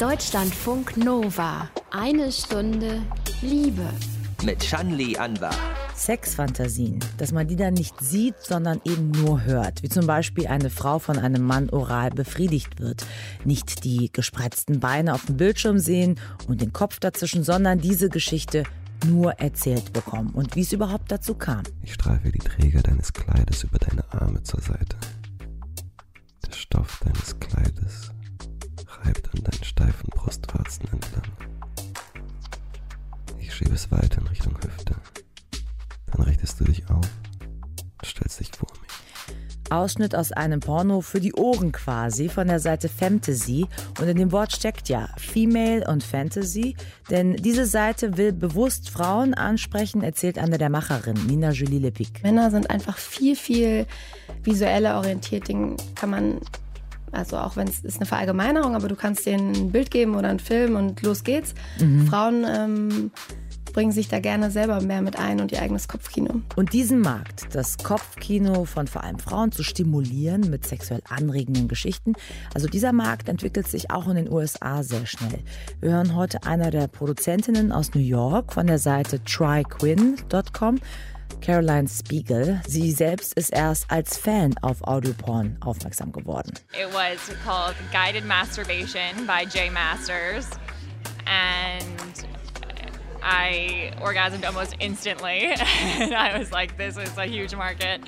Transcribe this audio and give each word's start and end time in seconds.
Deutschlandfunk 0.00 0.98
Nova. 0.98 1.70
Eine 1.90 2.30
Stunde 2.30 3.00
Liebe. 3.40 3.88
Mit 4.44 4.62
Shanli 4.62 5.16
Anwar. 5.16 5.54
Sexfantasien, 5.94 7.00
dass 7.16 7.32
man 7.32 7.48
die 7.48 7.56
dann 7.56 7.72
nicht 7.72 7.98
sieht, 8.02 8.34
sondern 8.42 8.82
eben 8.84 9.10
nur 9.10 9.44
hört. 9.44 9.82
Wie 9.82 9.88
zum 9.88 10.06
Beispiel 10.06 10.48
eine 10.48 10.68
Frau 10.68 10.98
von 10.98 11.18
einem 11.18 11.42
Mann 11.42 11.70
oral 11.70 12.10
befriedigt 12.10 12.78
wird. 12.78 13.06
Nicht 13.46 13.84
die 13.84 14.12
gespreizten 14.12 14.80
Beine 14.80 15.14
auf 15.14 15.24
dem 15.24 15.38
Bildschirm 15.38 15.78
sehen 15.78 16.20
und 16.46 16.60
den 16.60 16.74
Kopf 16.74 17.00
dazwischen, 17.00 17.42
sondern 17.42 17.80
diese 17.80 18.10
Geschichte 18.10 18.64
nur 19.06 19.32
erzählt 19.40 19.94
bekommen 19.94 20.34
und 20.34 20.56
wie 20.56 20.60
es 20.60 20.72
überhaupt 20.72 21.10
dazu 21.10 21.34
kam. 21.36 21.62
Ich 21.82 21.94
streife 21.94 22.30
die 22.30 22.38
Träger 22.38 22.82
deines 22.82 23.14
Kleides 23.14 23.64
über 23.64 23.78
deine 23.78 24.04
Arme 24.12 24.42
zur 24.42 24.60
Seite. 24.60 24.98
Der 26.46 26.52
Stoff 26.52 27.00
deines 27.02 27.40
Kleides 27.40 28.12
reibt 29.06 29.28
an 29.34 29.44
deinen 29.44 29.64
steifen 29.64 30.08
Brustwarzen 30.10 30.88
entlang. 30.92 31.22
Ich 33.38 33.54
schiebe 33.54 33.74
es 33.74 33.90
weiter 33.90 34.20
in 34.20 34.26
Richtung 34.26 34.54
Hüfte. 34.56 34.96
Dann 36.12 36.22
richtest 36.22 36.60
du 36.60 36.64
dich 36.64 36.88
auf 36.90 37.08
und 37.80 38.06
stellst 38.06 38.40
dich 38.40 38.50
vor 38.56 38.68
mich. 38.82 38.92
Ausschnitt 39.70 40.14
aus 40.14 40.30
einem 40.32 40.60
Porno 40.60 41.00
für 41.00 41.20
die 41.20 41.32
Ohren 41.34 41.72
quasi 41.72 42.28
von 42.28 42.46
der 42.46 42.60
Seite 42.60 42.88
Fantasy. 42.88 43.66
Und 44.00 44.08
in 44.08 44.16
dem 44.16 44.32
Wort 44.32 44.52
steckt 44.52 44.88
ja 44.88 45.08
Female 45.16 45.84
und 45.88 46.04
Fantasy, 46.04 46.76
denn 47.10 47.34
diese 47.36 47.66
Seite 47.66 48.16
will 48.16 48.32
bewusst 48.32 48.90
Frauen 48.90 49.34
ansprechen, 49.34 50.02
erzählt 50.02 50.38
eine 50.38 50.58
der 50.58 50.70
Macherinnen, 50.70 51.26
Nina 51.26 51.50
Julie 51.50 51.80
Lepic. 51.80 52.22
Männer 52.22 52.50
sind 52.50 52.70
einfach 52.70 52.96
viel, 52.96 53.34
viel 53.34 53.86
visueller 54.44 54.98
orientiert. 54.98 55.48
Den 55.48 55.76
kann 55.96 56.10
man, 56.10 56.40
also 57.12 57.38
auch 57.38 57.56
wenn 57.56 57.68
es 57.68 57.80
ist 57.80 57.98
eine 57.98 58.06
Verallgemeinerung, 58.06 58.74
aber 58.74 58.88
du 58.88 58.96
kannst 58.96 59.26
denen 59.26 59.54
ein 59.54 59.72
Bild 59.72 59.90
geben 59.90 60.14
oder 60.14 60.28
einen 60.28 60.40
Film 60.40 60.76
und 60.76 61.02
los 61.02 61.24
geht's. 61.24 61.54
Frauen 62.08 62.44
ähm, 62.48 63.10
bringen 63.76 63.92
sich 63.92 64.08
da 64.08 64.20
gerne 64.20 64.50
selber 64.50 64.80
mehr 64.80 65.02
mit 65.02 65.18
ein 65.18 65.38
und 65.38 65.52
ihr 65.52 65.60
eigenes 65.60 65.86
Kopfkino. 65.86 66.40
Und 66.56 66.72
diesen 66.72 67.00
Markt, 67.00 67.54
das 67.54 67.76
Kopfkino 67.76 68.64
von 68.64 68.86
vor 68.86 69.04
allem 69.04 69.18
Frauen 69.18 69.52
zu 69.52 69.62
stimulieren 69.62 70.48
mit 70.48 70.66
sexuell 70.66 71.02
anregenden 71.06 71.68
Geschichten, 71.68 72.14
also 72.54 72.68
dieser 72.68 72.94
Markt 72.94 73.28
entwickelt 73.28 73.68
sich 73.68 73.90
auch 73.90 74.08
in 74.08 74.16
den 74.16 74.32
USA 74.32 74.82
sehr 74.82 75.04
schnell. 75.04 75.40
Wir 75.80 75.90
hören 75.90 76.16
heute 76.16 76.44
einer 76.44 76.70
der 76.70 76.88
Produzentinnen 76.88 77.70
aus 77.70 77.92
New 77.94 78.00
York 78.00 78.54
von 78.54 78.66
der 78.66 78.78
Seite 78.78 79.22
tryquin.com, 79.22 80.78
Caroline 81.40 81.88
Spiegel. 81.88 82.60
Sie 82.66 82.92
selbst 82.92 83.34
ist 83.34 83.52
erst 83.52 83.90
als 83.90 84.16
Fan 84.16 84.54
auf 84.62 84.82
Audioporn 84.82 85.56
aufmerksam 85.60 86.12
geworden. 86.12 86.52
It 86.72 86.92
was 86.92 87.18
called 87.44 87.74
Guided 87.92 88.24
Masturbation 88.26 89.26
by 89.26 89.46
Jay 89.46 89.70
Masters. 89.70 90.48
And 91.26 92.26
I 93.22 93.92
orgasmed 94.00 94.44
almost 94.44 94.76
instantly. 94.78 95.46
and 96.00 96.14
I 96.14 96.38
was 96.38 96.52
like, 96.52 96.76
this 96.76 96.96
is 96.96 97.18
a 97.18 97.26
huge 97.26 97.56
market. 97.56 98.00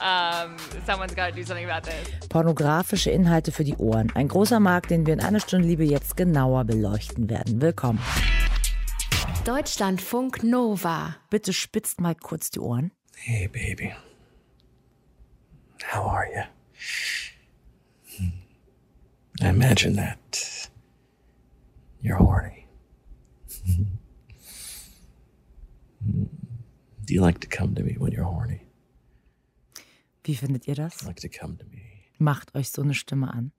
Um, 0.00 0.56
someone's 0.84 1.14
got 1.14 1.28
to 1.28 1.32
do 1.32 1.44
something 1.44 1.64
about 1.64 1.84
this. 1.84 2.28
Pornografische 2.28 3.10
Inhalte 3.10 3.52
für 3.52 3.64
die 3.64 3.76
Ohren. 3.76 4.10
Ein 4.14 4.28
großer 4.28 4.58
Markt, 4.58 4.90
den 4.90 5.06
wir 5.06 5.14
in 5.14 5.20
einer 5.20 5.40
Stunde 5.40 5.68
Liebe 5.68 5.84
jetzt 5.84 6.16
genauer 6.16 6.64
beleuchten 6.64 7.30
werden. 7.30 7.60
Willkommen. 7.60 8.00
Deutschlandfunk 9.46 10.42
Nova. 10.42 11.14
Bitte 11.30 11.52
spitzt 11.52 12.00
mal 12.00 12.16
kurz 12.16 12.50
die 12.50 12.58
Ohren. 12.58 12.90
Hey, 13.14 13.46
baby. 13.46 13.92
How 15.84 16.04
are 16.04 16.26
you? 16.26 16.42
I 19.40 19.48
imagine 19.48 19.94
that 19.94 20.68
you're 22.02 22.18
horny. 22.18 22.66
Do 27.04 27.14
you 27.14 27.20
like 27.20 27.38
to 27.38 27.48
come 27.48 27.76
to 27.76 27.84
me 27.84 27.94
when 28.00 28.10
you're 28.10 28.24
horny? 28.24 28.62
Wie 30.24 30.34
findet 30.34 30.66
ihr 30.66 30.74
das? 30.74 31.04
Like 31.04 31.20
to 31.20 31.28
come 31.28 31.56
to 31.56 31.64
me. 31.66 31.82
Macht 32.18 32.52
euch 32.56 32.70
so 32.70 32.82
eine 32.82 32.94
Stimme 32.94 33.32
an. 33.32 33.52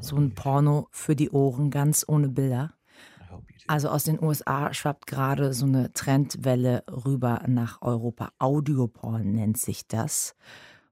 So 0.00 0.16
ein 0.16 0.34
Porno 0.34 0.88
für 0.90 1.16
die 1.16 1.30
Ohren, 1.30 1.70
ganz 1.70 2.04
ohne 2.06 2.28
Bilder. 2.28 2.74
I 3.18 3.32
hope 3.32 3.50
you 3.50 3.53
do. 3.53 3.53
Also 3.66 3.88
aus 3.88 4.04
den 4.04 4.22
USA 4.22 4.74
schwappt 4.74 5.06
gerade 5.06 5.54
so 5.54 5.66
eine 5.66 5.92
Trendwelle 5.92 6.84
rüber 6.88 7.42
nach 7.46 7.80
Europa. 7.80 8.30
Audioporn 8.38 9.32
nennt 9.32 9.58
sich 9.58 9.86
das. 9.86 10.34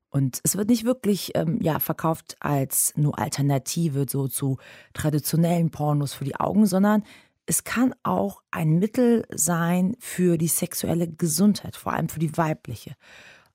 Und 0.09 0.41
es 0.43 0.57
wird 0.57 0.69
nicht 0.69 0.85
wirklich 0.85 1.33
ähm, 1.35 1.59
ja, 1.63 1.79
verkauft 1.79 2.37
als 2.41 2.93
nur 2.97 3.19
Alternative 3.19 4.07
so 4.09 4.29
zu 4.29 4.59
traditionellen 4.93 5.71
Pornos 5.71 6.13
für 6.13 6.25
die 6.25 6.37
Augen, 6.37 6.67
sondern 6.67 7.03
es 7.47 7.65
kann 7.65 7.95
auch 8.03 8.43
ein 8.51 8.79
Mittel 8.79 9.27
sein 9.35 9.97
für 9.99 10.39
die 10.39 10.49
sexuelle 10.49 11.09
Gesundheit, 11.09 11.77
vor 11.77 11.93
allem 11.93 12.09
für 12.09 12.21
die 12.21 12.37
weibliche. 12.37 12.95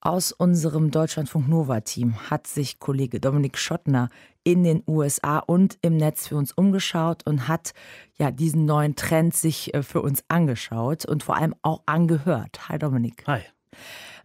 Aus 0.02 0.32
unserem 0.32 0.92
Deutschlandfunk 0.92 1.48
Nova 1.48 1.82
Team 1.82 2.30
hat 2.30 2.48
sich 2.48 2.80
Kollege 2.80 3.20
Dominik 3.20 3.58
Schottner 3.58 4.10
in 4.48 4.64
den 4.64 4.82
USA 4.88 5.40
und 5.40 5.78
im 5.82 5.98
Netz 5.98 6.30
für 6.30 6.38
uns 6.38 6.54
umgeschaut 6.54 7.28
und 7.28 7.50
hat 7.50 7.74
ja 8.18 8.32
diesen 8.32 8.64
neuen 8.64 8.96
Trend 8.96 9.36
sich 9.36 9.74
äh, 9.74 9.84
für 9.84 10.02
uns 10.02 10.24
angeschaut 10.30 11.04
und 11.04 11.22
vor 11.22 11.36
allem 11.36 11.54
auch 11.64 11.84
angehört. 11.86 12.70
Hi 12.70 12.80
Dominik. 12.80 13.26
Hi. 13.28 13.42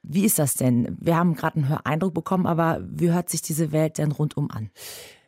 Wie 0.05 0.25
ist 0.25 0.38
das 0.38 0.55
denn? 0.55 0.97
Wir 1.00 1.16
haben 1.16 1.34
gerade 1.34 1.56
einen 1.56 1.69
Höreindruck 1.69 2.15
bekommen, 2.15 2.47
aber 2.47 2.81
wie 2.84 3.11
hört 3.11 3.31
sich 3.31 3.43
diese 3.43 3.72
Welt 3.72 3.99
denn 3.99 4.12
rundum 4.12 4.49
an? 4.53 4.71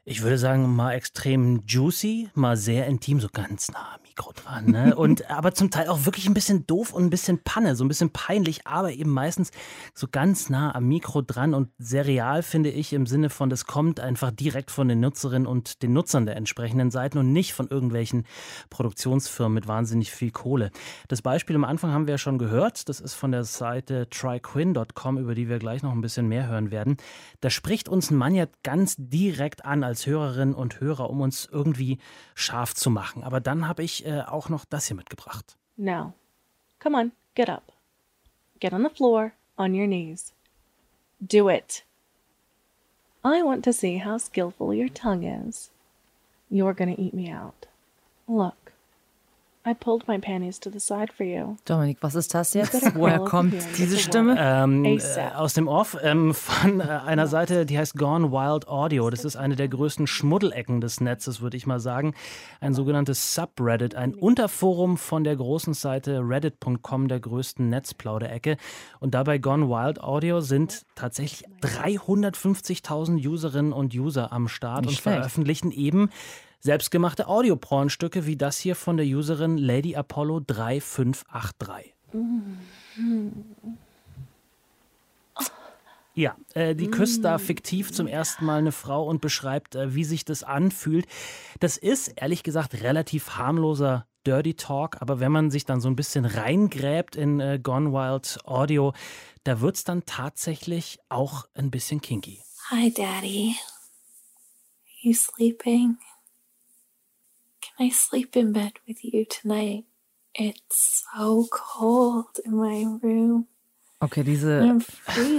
Ich 0.04 0.22
würde 0.22 0.38
sagen, 0.38 0.72
mal 0.76 0.92
extrem 0.92 1.64
juicy, 1.66 2.28
mal 2.34 2.56
sehr 2.56 2.86
intim, 2.86 3.18
so 3.18 3.28
ganz 3.32 3.72
nah 3.72 3.98
Mikro 4.16 4.32
dran. 4.32 4.66
Ne? 4.66 4.94
Und 4.96 5.30
aber 5.30 5.54
zum 5.54 5.70
Teil 5.70 5.88
auch 5.88 6.04
wirklich 6.04 6.26
ein 6.26 6.34
bisschen 6.34 6.66
doof 6.66 6.92
und 6.92 7.04
ein 7.04 7.10
bisschen 7.10 7.42
Panne, 7.42 7.74
so 7.74 7.84
ein 7.84 7.88
bisschen 7.88 8.10
peinlich, 8.10 8.66
aber 8.66 8.92
eben 8.92 9.10
meistens 9.10 9.50
so 9.94 10.06
ganz 10.10 10.50
nah 10.50 10.74
am 10.74 10.86
Mikro 10.86 11.22
dran 11.22 11.54
und 11.54 11.70
sehr 11.78 12.06
real, 12.06 12.42
finde 12.42 12.70
ich, 12.70 12.92
im 12.92 13.06
Sinne 13.06 13.30
von, 13.30 13.50
das 13.50 13.66
kommt 13.66 14.00
einfach 14.00 14.30
direkt 14.30 14.70
von 14.70 14.88
den 14.88 15.00
Nutzerinnen 15.00 15.46
und 15.46 15.82
den 15.82 15.92
Nutzern 15.92 16.26
der 16.26 16.36
entsprechenden 16.36 16.90
Seiten 16.90 17.18
und 17.18 17.32
nicht 17.32 17.54
von 17.54 17.68
irgendwelchen 17.68 18.24
Produktionsfirmen 18.70 19.54
mit 19.54 19.66
wahnsinnig 19.66 20.12
viel 20.12 20.30
Kohle. 20.30 20.70
Das 21.08 21.22
Beispiel 21.22 21.56
am 21.56 21.64
Anfang 21.64 21.92
haben 21.92 22.06
wir 22.06 22.14
ja 22.14 22.18
schon 22.18 22.38
gehört. 22.38 22.88
Das 22.88 23.00
ist 23.00 23.14
von 23.14 23.32
der 23.32 23.44
Seite 23.44 24.08
tryquin.com, 24.10 25.18
über 25.18 25.34
die 25.34 25.48
wir 25.48 25.58
gleich 25.58 25.82
noch 25.82 25.92
ein 25.92 26.00
bisschen 26.00 26.28
mehr 26.28 26.46
hören 26.46 26.70
werden. 26.70 26.96
Da 27.40 27.50
spricht 27.50 27.88
uns 27.88 28.10
ein 28.10 28.16
Mann 28.16 28.34
ja 28.34 28.46
ganz 28.62 28.94
direkt 28.98 29.64
an 29.64 29.82
als 29.82 30.06
Hörerinnen 30.06 30.54
und 30.54 30.80
Hörer, 30.80 31.10
um 31.10 31.20
uns 31.20 31.48
irgendwie 31.50 31.98
scharf 32.34 32.74
zu 32.74 32.90
machen. 32.90 33.22
Aber 33.24 33.40
dann 33.40 33.66
habe 33.66 33.82
ich 33.82 34.03
äh, 34.04 34.22
auch 34.22 34.48
noch 34.48 34.64
das 34.64 34.86
hier 34.86 34.96
mitgebracht. 34.96 35.56
Now, 35.76 36.12
come 36.78 36.96
on, 36.96 37.12
get 37.34 37.48
up. 37.48 37.72
Get 38.60 38.72
on 38.72 38.82
the 38.82 38.90
floor, 38.90 39.32
on 39.58 39.74
your 39.74 39.86
knees. 39.86 40.32
Do 41.20 41.48
it. 41.48 41.84
I 43.24 43.42
want 43.42 43.64
to 43.64 43.72
see 43.72 43.98
how 43.98 44.18
skillful 44.18 44.74
your 44.74 44.88
tongue 44.92 45.24
is. 45.24 45.70
You're 46.50 46.74
gonna 46.74 46.94
eat 46.96 47.14
me 47.14 47.30
out. 47.30 47.66
Look, 48.28 48.63
I 49.66 49.72
pulled 49.72 50.06
my 50.06 50.18
panties 50.18 50.60
to 50.60 50.70
the 50.70 50.78
side 50.78 51.10
for 51.10 51.24
you. 51.24 51.56
Dominik, 51.64 51.96
was 52.02 52.14
ist 52.14 52.34
das 52.34 52.52
jetzt? 52.52 52.94
Woher 52.94 53.20
kommt 53.20 53.54
diese 53.78 53.98
Stimme? 53.98 54.36
Ähm, 54.38 54.84
äh, 54.84 54.96
ASAP. 54.96 55.36
aus 55.36 55.54
dem 55.54 55.68
Off 55.68 55.96
ähm, 56.02 56.34
von 56.34 56.80
äh, 56.80 56.84
einer 56.84 57.26
Seite, 57.26 57.64
die 57.64 57.78
heißt 57.78 57.96
Gone 57.96 58.30
Wild 58.30 58.68
Audio. 58.68 59.08
Das 59.08 59.24
ist 59.24 59.36
eine 59.36 59.56
der 59.56 59.68
größten 59.68 60.06
Schmuddelecken 60.06 60.82
des 60.82 61.00
Netzes, 61.00 61.40
würde 61.40 61.56
ich 61.56 61.66
mal 61.66 61.80
sagen. 61.80 62.14
Ein 62.60 62.74
sogenanntes 62.74 63.34
Subreddit, 63.34 63.94
ein 63.94 64.14
Unterforum 64.14 64.98
von 64.98 65.24
der 65.24 65.36
großen 65.36 65.72
Seite 65.72 66.20
reddit.com, 66.22 67.08
der 67.08 67.20
größten 67.20 67.66
Netzplauderecke. 67.70 68.58
Und 69.00 69.14
dabei 69.14 69.38
Gone 69.38 69.70
Wild 69.70 69.98
Audio 70.02 70.40
sind 70.42 70.84
tatsächlich 70.94 71.48
350.000 71.62 73.26
Userinnen 73.26 73.72
und 73.72 73.94
User 73.94 74.30
am 74.30 74.48
Start 74.48 74.82
Nicht 74.82 74.88
und 74.88 74.94
schlecht. 74.98 75.16
veröffentlichen 75.16 75.70
eben 75.70 76.10
selbstgemachte 76.64 77.28
Audiopornstücke 77.28 78.24
wie 78.24 78.36
das 78.36 78.58
hier 78.58 78.74
von 78.74 78.96
der 78.96 79.04
Userin 79.04 79.58
Lady 79.58 79.96
Apollo 79.96 80.40
3583. 80.46 81.92
Ja, 86.14 86.36
äh, 86.54 86.74
die 86.74 86.88
küsst 86.88 87.24
da 87.24 87.38
fiktiv 87.38 87.92
zum 87.92 88.06
ersten 88.06 88.46
Mal 88.46 88.60
eine 88.60 88.72
Frau 88.72 89.04
und 89.04 89.20
beschreibt, 89.20 89.74
äh, 89.74 89.94
wie 89.94 90.04
sich 90.04 90.24
das 90.24 90.42
anfühlt. 90.42 91.06
Das 91.60 91.76
ist, 91.76 92.08
ehrlich 92.16 92.44
gesagt, 92.44 92.82
relativ 92.82 93.30
harmloser 93.30 94.06
Dirty 94.24 94.54
Talk, 94.54 95.02
aber 95.02 95.20
wenn 95.20 95.32
man 95.32 95.50
sich 95.50 95.66
dann 95.66 95.80
so 95.80 95.88
ein 95.88 95.96
bisschen 95.96 96.24
reingräbt 96.24 97.14
in 97.14 97.40
äh, 97.40 97.58
Gone 97.62 97.92
Wild 97.92 98.38
Audio, 98.46 98.94
da 99.42 99.60
wird's 99.60 99.84
dann 99.84 100.06
tatsächlich 100.06 100.98
auch 101.10 101.46
ein 101.52 101.70
bisschen 101.70 102.00
kinky. 102.00 102.40
Hi, 102.70 102.90
Daddy. 102.94 103.56
You 105.02 105.12
sleeping? 105.12 105.98
Can 107.76 107.86
I 107.86 107.90
sleep 107.90 108.36
in 108.36 108.52
bed 108.52 108.72
with 108.86 109.04
you 109.04 109.24
tonight? 109.24 109.84
It's 110.34 111.04
so 111.14 111.46
cold 111.50 112.38
in 112.44 112.54
my 112.56 112.84
room. 113.02 113.46
Okay, 114.00 114.22
diese. 114.22 114.78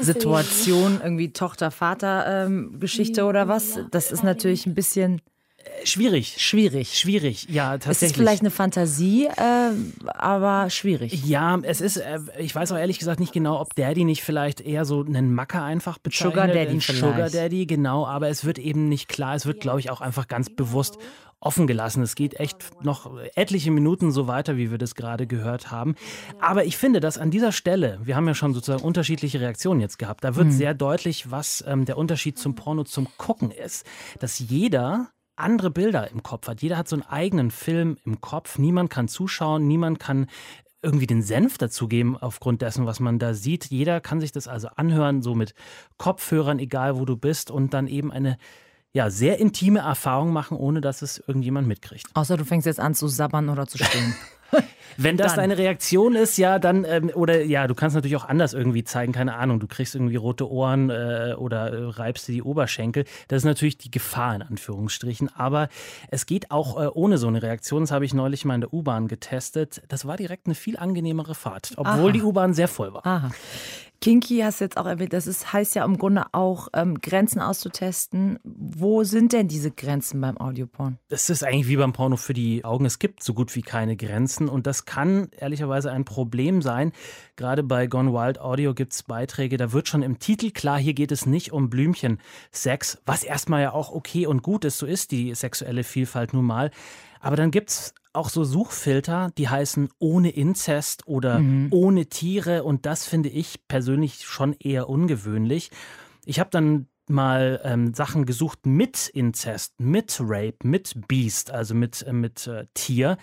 Situation, 0.02 1.00
irgendwie 1.02 1.32
Tochter-Vater-Geschichte 1.32 3.26
oder 3.26 3.48
was, 3.48 3.80
das 3.92 4.12
ist 4.12 4.24
natürlich 4.24 4.66
ein 4.66 4.74
bisschen 4.74 5.22
Schwierig. 5.86 6.36
Schwierig. 6.38 6.98
Schwierig, 6.98 7.48
ja, 7.50 7.72
tatsächlich. 7.78 7.96
Es 7.98 8.12
ist 8.12 8.18
vielleicht 8.18 8.42
eine 8.42 8.52
Fantasie, 8.52 9.26
äh, 9.28 9.72
aber 10.08 10.70
schwierig. 10.70 11.26
Ja, 11.26 11.58
es 11.62 11.82
ist, 11.82 11.98
äh, 11.98 12.20
ich 12.40 12.54
weiß 12.54 12.72
auch 12.72 12.78
ehrlich 12.78 13.00
gesagt 13.00 13.20
nicht 13.20 13.34
genau, 13.34 13.60
ob 13.62 13.76
Daddy 13.76 14.04
nicht 14.04 14.24
vielleicht 14.24 14.62
eher 14.62 14.86
so 14.86 15.04
einen 15.04 15.34
Macker 15.34 15.64
einfach 15.64 15.98
bezeichnet. 15.98 16.34
Sugar 16.34 16.48
Daddy 16.48 16.72
Ein 16.76 16.82
vielleicht. 16.82 17.00
Sugar 17.04 17.30
Daddy, 17.30 17.66
genau, 17.66 18.06
aber 18.06 18.30
es 18.30 18.46
wird 18.46 18.58
eben 18.60 18.90
nicht 18.90 19.08
klar. 19.08 19.36
Es 19.36 19.46
wird, 19.46 19.60
glaube 19.62 19.80
ich, 19.80 19.90
auch 19.92 20.02
einfach 20.02 20.28
ganz 20.28 20.50
bewusst 20.50 20.98
offen 21.42 21.68
gelassen. 21.68 22.02
Es 22.02 22.16
geht 22.16 22.40
echt 22.40 22.58
noch 22.84 23.12
etliche 23.36 23.70
Minuten 23.70 24.12
so 24.12 24.26
weiter, 24.28 24.58
wie 24.58 24.72
wir 24.72 24.80
das 24.80 24.96
gerade 24.96 25.28
gehört 25.28 25.70
haben. 25.70 25.94
Aber 26.42 26.66
ich 26.66 26.76
finde, 26.76 27.00
dass 27.00 27.20
an 27.20 27.30
dieser 27.30 27.52
Stelle, 27.52 28.00
wir 28.04 28.16
haben 28.16 28.26
ja 28.28 28.34
schon 28.34 28.56
sozusagen 28.56 28.82
unterschiedliche 28.84 29.40
Reaktionen 29.40 29.80
jetzt 29.80 30.00
gehabt, 30.00 30.24
da 30.24 30.36
wird 30.36 30.48
Mhm. 30.48 30.52
sehr 30.52 30.74
deutlich, 30.74 31.30
was 31.30 31.64
ähm, 31.68 31.86
der 31.86 31.98
Unterschied 32.00 32.40
zum 32.40 32.56
Porno 32.56 32.84
zum 32.84 33.08
Gucken 33.18 33.52
ist. 33.52 33.86
Dass 34.20 34.40
jeder 34.40 35.10
andere 35.36 35.70
Bilder 35.70 36.10
im 36.12 36.24
Kopf 36.24 36.48
hat. 36.48 36.62
Jeder 36.62 36.78
hat 36.78 36.88
so 36.88 36.96
einen 36.96 37.04
eigenen 37.04 37.52
Film 37.52 37.98
im 38.06 38.22
Kopf. 38.22 38.58
Niemand 38.58 38.90
kann 38.90 39.08
zuschauen, 39.08 39.68
niemand 39.68 40.00
kann 40.00 40.28
irgendwie 40.82 41.08
den 41.08 41.24
Senf 41.24 41.58
dazugeben 41.58 42.16
aufgrund 42.16 42.62
dessen, 42.62 42.86
was 42.86 43.00
man 43.00 43.18
da 43.18 43.34
sieht. 43.34 43.66
Jeder 43.66 44.00
kann 44.00 44.22
sich 44.22 44.32
das 44.32 44.48
also 44.48 44.68
anhören, 44.76 45.22
so 45.22 45.34
mit 45.34 45.54
Kopfhörern, 45.98 46.60
egal 46.60 46.98
wo 46.98 47.06
du 47.06 47.18
bist, 47.18 47.50
und 47.50 47.74
dann 47.74 47.88
eben 47.88 48.12
eine 48.12 48.38
ja, 48.94 49.10
sehr 49.10 49.40
intime 49.40 49.80
Erfahrung 49.80 50.32
machen, 50.32 50.56
ohne 50.56 50.80
dass 50.80 51.02
es 51.02 51.18
irgendjemand 51.18 51.68
mitkriegt. 51.68 52.06
Außer 52.14 52.38
du 52.38 52.46
fängst 52.46 52.66
jetzt 52.66 52.80
an 52.80 52.96
zu 52.96 53.08
sabbern 53.08 53.50
oder 53.50 53.68
zu 53.68 53.78
stehen. 53.84 54.16
Wenn 54.98 55.18
das 55.18 55.34
Dann. 55.34 55.50
deine 55.50 55.58
Reaktion 55.58 56.16
ist, 56.16 56.38
ja, 56.38 56.58
dann, 56.58 56.86
ähm, 56.86 57.12
oder 57.14 57.44
ja, 57.44 57.68
du 57.68 57.76
kannst 57.76 57.96
natürlich 57.96 58.16
auch 58.16 58.28
anders 58.28 58.54
irgendwie 58.54 58.84
zeigen, 58.84 59.12
keine 59.12 59.36
Ahnung, 59.36 59.60
du 59.60 59.68
kriegst 59.68 59.94
irgendwie 59.94 60.16
rote 60.16 60.50
Ohren 60.50 60.90
äh, 60.90 61.36
oder 61.38 61.74
äh, 61.74 61.84
reibst 61.90 62.28
dir 62.28 62.34
die 62.34 62.44
Oberschenkel. 62.44 63.06
Das 63.28 63.38
ist 63.38 63.46
natürlich 63.46 63.78
die 63.78 63.92
Gefahr 63.92 64.36
in 64.36 64.42
Anführungsstrichen. 64.42 65.30
Aber 65.36 65.68
es 66.10 66.26
geht 66.26 66.52
auch 66.52 66.82
äh, 66.82 66.88
ohne 66.88 67.18
so 67.18 67.28
eine 67.28 67.42
Reaktion. 67.42 67.82
Das 67.82 67.92
habe 67.92 68.06
ich 68.06 68.14
neulich 68.14 68.46
mal 68.46 68.56
in 68.56 68.62
der 68.62 68.74
U-Bahn 68.74 69.08
getestet. 69.08 69.82
Das 69.90 70.06
war 70.06 70.18
direkt 70.18 70.46
eine 70.46 70.56
viel 70.56 70.78
angenehmere 70.78 71.36
Fahrt, 71.36 71.74
obwohl 71.76 72.10
Aha. 72.10 72.12
die 72.12 72.22
U-Bahn 72.22 72.54
sehr 72.54 72.68
voll 72.68 72.94
war. 72.94 73.06
Aha. 73.06 73.32
Kinky 74.06 74.42
hast 74.42 74.60
du 74.60 74.66
jetzt 74.66 74.78
auch 74.78 74.86
erwähnt, 74.86 75.14
das 75.14 75.26
ist, 75.26 75.52
heißt 75.52 75.74
ja 75.74 75.84
im 75.84 75.98
Grunde 75.98 76.26
auch, 76.32 76.68
ähm, 76.76 77.02
Grenzen 77.02 77.42
auszutesten. 77.42 78.38
Wo 78.44 79.04
sind 79.04 79.34
denn 79.34 79.48
diese 79.48 79.72
Grenzen 79.72 80.22
beim 80.22 80.38
Audioporn? 80.38 81.00
Es 81.10 81.32
ist 81.32 81.44
eigentlich 81.44 81.68
wie 81.68 81.78
beim 81.78 81.92
Porno 81.92 82.16
für 82.16 82.36
die 82.36 82.64
Augen. 82.64 82.86
Es 82.86 83.00
gibt 83.00 83.24
so 83.24 83.34
gut 83.34 83.56
wie 83.56 83.64
keine 83.64 83.98
Grenzen 83.98 84.48
und 84.48 84.68
das 84.68 84.86
kann 84.86 85.30
ehrlicherweise 85.36 85.92
ein 85.92 86.06
Problem 86.06 86.62
sein. 86.62 86.92
Gerade 87.36 87.64
bei 87.64 87.88
Gone 87.88 88.14
Wild 88.14 88.40
Audio 88.40 88.76
gibt 88.76 88.94
es 88.94 89.02
Beiträge, 89.02 89.58
da 89.58 89.72
wird 89.72 89.88
schon 89.88 90.04
im 90.04 90.20
Titel 90.20 90.52
klar, 90.52 90.78
hier 90.78 90.94
geht 90.94 91.12
es 91.12 91.26
nicht 91.26 91.52
um 91.52 91.72
Blümchensex, 91.72 93.00
was 93.08 93.24
erstmal 93.24 93.64
ja 93.64 93.74
auch 93.74 93.92
okay 93.92 94.28
und 94.28 94.44
gut 94.44 94.66
ist. 94.66 94.78
So 94.78 94.86
ist 94.86 95.10
die 95.10 95.34
sexuelle 95.34 95.84
Vielfalt 95.84 96.32
nun 96.32 96.46
mal. 96.46 96.70
Aber 97.22 97.38
dann 97.38 97.50
gibt 97.50 97.72
es 97.72 97.96
auch 98.16 98.30
so 98.30 98.44
Suchfilter, 98.44 99.32
die 99.38 99.50
heißen 99.50 99.90
ohne 100.00 100.30
Inzest 100.32 101.08
oder 101.08 101.40
Mhm. 101.40 101.68
ohne 101.72 102.06
Tiere 102.08 102.64
und 102.64 102.86
das 102.86 103.06
finde 103.06 103.30
ich 103.30 103.68
persönlich 103.68 104.24
schon 104.26 104.54
eher 104.54 104.90
ungewöhnlich. 104.90 105.72
Ich 106.26 106.40
habe 106.40 106.50
dann 106.50 106.88
mal 107.08 107.62
ähm, 107.64 107.94
Sachen 107.94 108.26
gesucht 108.26 108.66
mit 108.66 109.08
Inzest, 109.10 109.80
mit 109.80 110.18
Rape, 110.20 110.58
mit 110.64 111.08
Beast, 111.08 111.52
also 111.52 111.76
mit, 111.76 112.02
äh, 112.02 112.14
mit 112.14 112.48
äh, 112.48 112.66
Tier. 112.74 113.18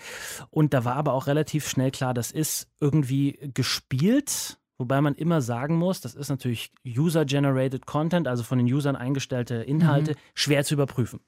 Und 0.49 0.73
da 0.73 0.85
war 0.85 0.95
aber 0.95 1.11
auch 1.13 1.27
relativ 1.27 1.67
schnell 1.67 1.91
klar, 1.91 2.13
das 2.13 2.31
ist 2.31 2.67
irgendwie 2.79 3.51
gespielt. 3.53 4.57
Wobei 4.83 4.99
man 4.99 5.15
immer 5.15 5.41
sagen 5.41 5.77
muss, 5.77 6.01
das 6.01 6.13
ist 6.13 6.27
natürlich 6.27 6.69
User-Generated 6.85 7.85
Content, 7.85 8.27
also 8.27 8.43
von 8.43 8.57
den 8.57 8.67
Usern 8.67 8.97
eingestellte 8.97 9.55
Inhalte, 9.55 10.11
Mhm. 10.11 10.15
schwer 10.33 10.65
zu 10.65 10.73
überprüfen. 10.73 11.21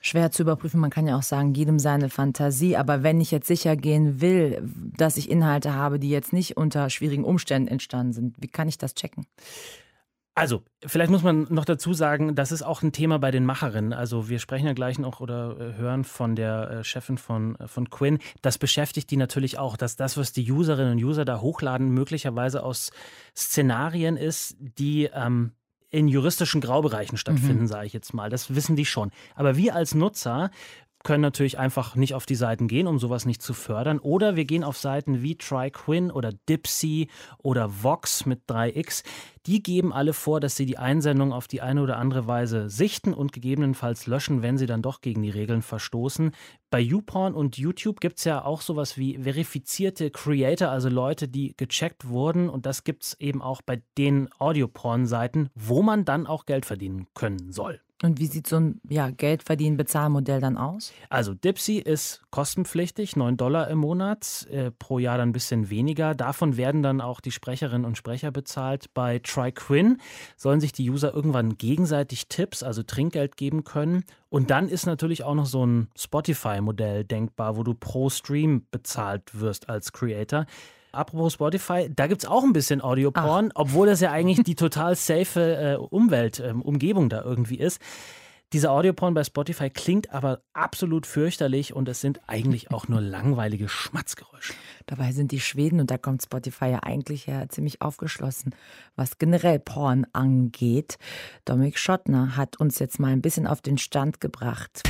Schwer 0.00 0.30
zu 0.30 0.40
überprüfen, 0.42 0.80
man 0.80 0.88
kann 0.88 1.06
ja 1.06 1.18
auch 1.18 1.22
sagen, 1.22 1.52
jedem 1.52 1.78
seine 1.78 2.08
Fantasie. 2.08 2.78
Aber 2.78 3.02
wenn 3.02 3.20
ich 3.20 3.30
jetzt 3.30 3.46
sicher 3.46 3.76
gehen 3.76 4.22
will, 4.22 4.62
dass 4.96 5.18
ich 5.18 5.28
Inhalte 5.28 5.74
habe, 5.74 5.98
die 5.98 6.08
jetzt 6.08 6.32
nicht 6.32 6.56
unter 6.56 6.88
schwierigen 6.88 7.24
Umständen 7.24 7.68
entstanden 7.68 8.14
sind, 8.14 8.36
wie 8.38 8.48
kann 8.48 8.68
ich 8.68 8.78
das 8.78 8.94
checken? 8.94 9.26
Also, 10.38 10.62
vielleicht 10.86 11.10
muss 11.10 11.24
man 11.24 11.48
noch 11.50 11.64
dazu 11.64 11.92
sagen, 11.94 12.36
das 12.36 12.52
ist 12.52 12.62
auch 12.62 12.82
ein 12.82 12.92
Thema 12.92 13.18
bei 13.18 13.32
den 13.32 13.44
Macherinnen. 13.44 13.92
Also, 13.92 14.28
wir 14.28 14.38
sprechen 14.38 14.66
ja 14.66 14.72
gleich 14.72 14.96
noch 15.00 15.18
oder 15.18 15.56
äh, 15.58 15.76
hören 15.76 16.04
von 16.04 16.36
der 16.36 16.70
äh, 16.70 16.84
Chefin 16.84 17.18
von, 17.18 17.56
äh, 17.56 17.66
von 17.66 17.90
Quinn. 17.90 18.20
Das 18.40 18.56
beschäftigt 18.56 19.10
die 19.10 19.16
natürlich 19.16 19.58
auch, 19.58 19.76
dass 19.76 19.96
das, 19.96 20.16
was 20.16 20.32
die 20.32 20.48
Userinnen 20.48 20.92
und 20.92 21.02
User 21.02 21.24
da 21.24 21.40
hochladen, 21.40 21.90
möglicherweise 21.90 22.62
aus 22.62 22.92
Szenarien 23.36 24.16
ist, 24.16 24.56
die 24.60 25.10
ähm, 25.12 25.54
in 25.90 26.06
juristischen 26.06 26.60
Graubereichen 26.60 27.18
stattfinden, 27.18 27.66
sage 27.66 27.88
ich 27.88 27.92
jetzt 27.92 28.14
mal. 28.14 28.30
Das 28.30 28.54
wissen 28.54 28.76
die 28.76 28.86
schon. 28.86 29.10
Aber 29.34 29.56
wir 29.56 29.74
als 29.74 29.96
Nutzer 29.96 30.52
können 31.04 31.22
natürlich 31.22 31.58
einfach 31.58 31.94
nicht 31.94 32.14
auf 32.14 32.26
die 32.26 32.34
Seiten 32.34 32.68
gehen, 32.68 32.86
um 32.86 32.98
sowas 32.98 33.24
nicht 33.24 33.40
zu 33.40 33.54
fördern. 33.54 33.98
Oder 33.98 34.36
wir 34.36 34.44
gehen 34.44 34.64
auf 34.64 34.76
Seiten 34.76 35.22
wie 35.22 35.36
TryQuinn 35.36 36.10
oder 36.10 36.32
Dipsy 36.48 37.08
oder 37.38 37.82
Vox 37.82 38.26
mit 38.26 38.42
3x. 38.48 39.04
Die 39.46 39.62
geben 39.62 39.92
alle 39.92 40.12
vor, 40.12 40.40
dass 40.40 40.56
sie 40.56 40.66
die 40.66 40.76
Einsendung 40.76 41.32
auf 41.32 41.48
die 41.48 41.62
eine 41.62 41.82
oder 41.82 41.96
andere 41.96 42.26
Weise 42.26 42.68
sichten 42.68 43.14
und 43.14 43.32
gegebenenfalls 43.32 44.06
löschen, 44.06 44.42
wenn 44.42 44.58
sie 44.58 44.66
dann 44.66 44.82
doch 44.82 45.00
gegen 45.00 45.22
die 45.22 45.30
Regeln 45.30 45.62
verstoßen. 45.62 46.32
Bei 46.70 46.80
YouPorn 46.80 47.34
und 47.34 47.56
YouTube 47.56 48.00
gibt 48.00 48.18
es 48.18 48.24
ja 48.24 48.44
auch 48.44 48.60
sowas 48.60 48.98
wie 48.98 49.18
verifizierte 49.18 50.10
Creator, 50.10 50.68
also 50.68 50.88
Leute, 50.88 51.28
die 51.28 51.54
gecheckt 51.56 52.08
wurden. 52.08 52.48
Und 52.50 52.66
das 52.66 52.84
gibt 52.84 53.04
es 53.04 53.20
eben 53.20 53.40
auch 53.40 53.62
bei 53.62 53.82
den 53.96 54.28
Audioporn-Seiten, 54.38 55.48
wo 55.54 55.82
man 55.82 56.04
dann 56.04 56.26
auch 56.26 56.44
Geld 56.44 56.66
verdienen 56.66 57.06
können 57.14 57.52
soll. 57.52 57.80
Und 58.02 58.20
wie 58.20 58.26
sieht 58.26 58.46
so 58.46 58.56
ein 58.56 58.80
ja, 58.88 59.10
Geldverdienen-Bezahlmodell 59.10 60.40
dann 60.40 60.56
aus? 60.56 60.92
Also 61.08 61.34
Dipsy 61.34 61.78
ist 61.78 62.22
kostenpflichtig, 62.30 63.16
9 63.16 63.36
Dollar 63.36 63.68
im 63.68 63.78
Monat, 63.78 64.46
äh, 64.50 64.70
pro 64.70 65.00
Jahr 65.00 65.18
dann 65.18 65.30
ein 65.30 65.32
bisschen 65.32 65.68
weniger. 65.68 66.14
Davon 66.14 66.56
werden 66.56 66.84
dann 66.84 67.00
auch 67.00 67.20
die 67.20 67.32
Sprecherinnen 67.32 67.84
und 67.84 67.98
Sprecher 67.98 68.30
bezahlt. 68.30 68.94
Bei 68.94 69.18
TryQuinn 69.18 69.98
sollen 70.36 70.60
sich 70.60 70.72
die 70.72 70.88
User 70.88 71.12
irgendwann 71.12 71.58
gegenseitig 71.58 72.28
Tipps, 72.28 72.62
also 72.62 72.84
Trinkgeld 72.84 73.36
geben 73.36 73.64
können. 73.64 74.04
Und 74.28 74.50
dann 74.50 74.68
ist 74.68 74.86
natürlich 74.86 75.24
auch 75.24 75.34
noch 75.34 75.46
so 75.46 75.66
ein 75.66 75.88
Spotify-Modell 75.98 77.04
denkbar, 77.04 77.56
wo 77.56 77.64
du 77.64 77.74
pro 77.74 78.10
Stream 78.10 78.66
bezahlt 78.70 79.40
wirst 79.40 79.68
als 79.68 79.92
Creator. 79.92 80.46
Apropos 80.92 81.34
Spotify, 81.34 81.90
da 81.94 82.06
gibt 82.06 82.22
es 82.22 82.28
auch 82.28 82.44
ein 82.44 82.52
bisschen 82.52 82.80
Audioporn, 82.80 83.50
obwohl 83.54 83.86
das 83.86 84.00
ja 84.00 84.10
eigentlich 84.10 84.42
die 84.44 84.54
total 84.54 84.96
safe 84.96 85.40
äh, 85.40 85.76
Umwelt, 85.76 86.40
ähm, 86.40 86.62
Umgebung 86.62 87.08
da 87.08 87.22
irgendwie 87.22 87.58
ist. 87.58 87.80
Dieser 88.54 88.70
Audioporn 88.70 89.12
bei 89.12 89.24
Spotify 89.24 89.68
klingt 89.68 90.14
aber 90.14 90.40
absolut 90.54 91.04
fürchterlich 91.04 91.74
und 91.74 91.86
es 91.86 92.00
sind 92.00 92.20
eigentlich 92.26 92.70
auch 92.70 92.88
nur 92.88 93.02
langweilige 93.02 93.68
Schmatzgeräusche. 93.68 94.54
Dabei 94.86 95.12
sind 95.12 95.32
die 95.32 95.40
Schweden, 95.40 95.80
und 95.80 95.90
da 95.90 95.98
kommt 95.98 96.22
Spotify 96.22 96.70
ja 96.70 96.78
eigentlich 96.82 97.26
ja 97.26 97.46
ziemlich 97.50 97.82
aufgeschlossen, 97.82 98.54
was 98.96 99.18
generell 99.18 99.58
Porn 99.58 100.06
angeht. 100.14 100.96
Dominik 101.44 101.78
Schottner 101.78 102.38
hat 102.38 102.58
uns 102.58 102.78
jetzt 102.78 102.98
mal 102.98 103.12
ein 103.12 103.20
bisschen 103.20 103.46
auf 103.46 103.60
den 103.60 103.76
Stand 103.76 104.18
gebracht. 104.22 104.82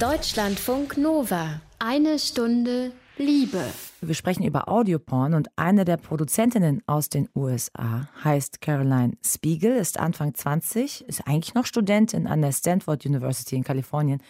Deutschlandfunk 0.00 0.96
Nova. 0.96 1.60
Eine 1.78 2.18
Stunde 2.18 2.90
Liebe. 3.20 3.62
Wir 4.00 4.14
sprechen 4.14 4.44
über 4.44 4.70
Audioporn 4.70 5.34
und 5.34 5.50
eine 5.54 5.84
der 5.84 5.98
Produzentinnen 5.98 6.82
aus 6.86 7.10
den 7.10 7.28
USA 7.34 8.08
heißt 8.24 8.62
Caroline 8.62 9.18
Spiegel, 9.22 9.76
ist 9.76 10.00
Anfang 10.00 10.32
20, 10.32 11.06
ist 11.06 11.26
eigentlich 11.26 11.52
noch 11.52 11.66
Studentin 11.66 12.26
an 12.26 12.40
der 12.40 12.52
Stanford 12.52 13.04
University 13.04 13.56
in 13.56 13.62
Kalifornien, 13.62 14.22